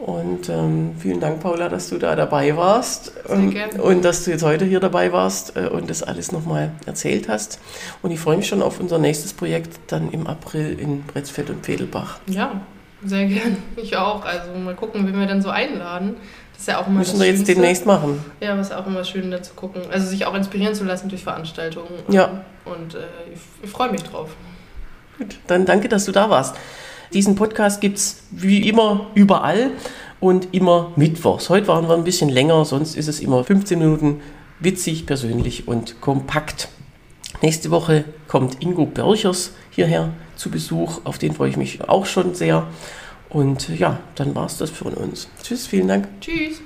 Und 0.06 0.48
ähm, 0.50 0.96
vielen 1.00 1.20
Dank, 1.20 1.40
Paula, 1.40 1.70
dass 1.70 1.90
du 1.90 1.98
da 1.98 2.16
dabei 2.16 2.56
warst 2.56 3.14
Sehr 3.28 3.48
gerne. 3.48 3.82
und 3.82 4.06
dass 4.06 4.24
du 4.24 4.32
jetzt 4.32 4.44
heute 4.44 4.64
hier 4.64 4.80
dabei 4.80 5.12
warst 5.12 5.58
äh, 5.58 5.68
und 5.68 5.90
das 5.90 6.04
alles 6.04 6.32
nochmal 6.32 6.72
erzählt 6.86 7.28
hast. 7.28 7.60
Und 8.04 8.12
ich 8.12 8.20
freue 8.20 8.38
mich 8.38 8.48
schon 8.48 8.62
auf 8.62 8.80
unser 8.80 9.00
nächstes 9.00 9.34
Projekt 9.34 9.80
dann 9.88 10.12
im 10.12 10.28
April 10.28 10.80
in 10.80 11.02
Bretzfeld 11.02 11.50
und 11.50 11.68
Vedelbach. 11.68 12.20
Ja, 12.28 12.62
sehr 13.04 13.26
gerne. 13.26 13.58
Ich 13.76 13.98
auch. 13.98 14.24
Also 14.24 14.52
mal 14.54 14.76
gucken, 14.76 15.08
wen 15.08 15.20
wir 15.20 15.26
dann 15.26 15.42
so 15.42 15.50
einladen. 15.50 16.16
Das 16.54 16.62
ist 16.62 16.68
ja 16.68 16.80
auch 16.80 16.88
immer 16.88 17.00
Müssen 17.00 17.20
wir 17.20 17.28
jetzt 17.28 17.48
demnächst 17.48 17.86
machen. 17.86 18.24
Ja, 18.40 18.58
was 18.58 18.72
auch 18.72 18.86
immer 18.86 19.04
schön 19.04 19.32
da 19.32 19.42
zu 19.42 19.54
gucken. 19.56 19.82
Also 19.92 20.08
sich 20.08 20.26
auch 20.26 20.36
inspirieren 20.36 20.76
zu 20.76 20.84
lassen 20.84 21.10
durch 21.10 21.24
Veranstaltungen. 21.24 21.90
Ja. 22.08 22.44
Und 22.66 22.96
äh, 22.96 23.00
ich, 23.34 23.40
ich 23.64 23.70
freue 23.70 23.92
mich 23.92 24.04
drauf. 24.04 24.30
Gut, 25.18 25.38
dann 25.48 25.66
danke, 25.66 25.90
dass 25.90 26.06
du 26.06 26.12
da 26.12 26.30
warst. 26.30 26.56
Diesen 27.14 27.36
Podcast 27.36 27.80
gibt 27.80 27.98
es 27.98 28.24
wie 28.32 28.68
immer 28.68 29.08
überall 29.16 29.72
und 30.20 30.54
immer 30.54 30.92
mittwochs. 30.96 31.50
Heute 31.50 31.68
waren 31.68 31.88
wir 31.88 31.96
ein 31.96 32.04
bisschen 32.04 32.30
länger, 32.30 32.66
sonst 32.66 32.96
ist 32.96 33.08
es 33.08 33.20
immer 33.20 33.44
15 33.44 33.80
Minuten 33.80 34.20
witzig, 34.60 35.06
persönlich 35.06 35.68
und 35.68 36.02
kompakt. 36.02 36.68
Nächste 37.42 37.72
Woche 37.72 38.04
kommt 38.28 38.62
Ingo 38.62 38.86
Berchers 38.86 39.54
hierher 39.72 40.10
zu 40.36 40.50
Besuch, 40.50 41.02
auf 41.06 41.18
den 41.18 41.34
freue 41.34 41.50
ich 41.50 41.58
mich 41.58 41.88
auch 41.88 42.06
schon 42.06 42.36
sehr. 42.36 42.68
Und 43.30 43.70
ja, 43.78 44.00
dann 44.16 44.36
war 44.36 44.46
es 44.46 44.58
das 44.58 44.70
von 44.70 44.94
uns. 44.94 45.28
Tschüss, 45.44 45.68
vielen 45.68 45.88
Dank. 45.88 46.08
Tschüss. 46.22 46.62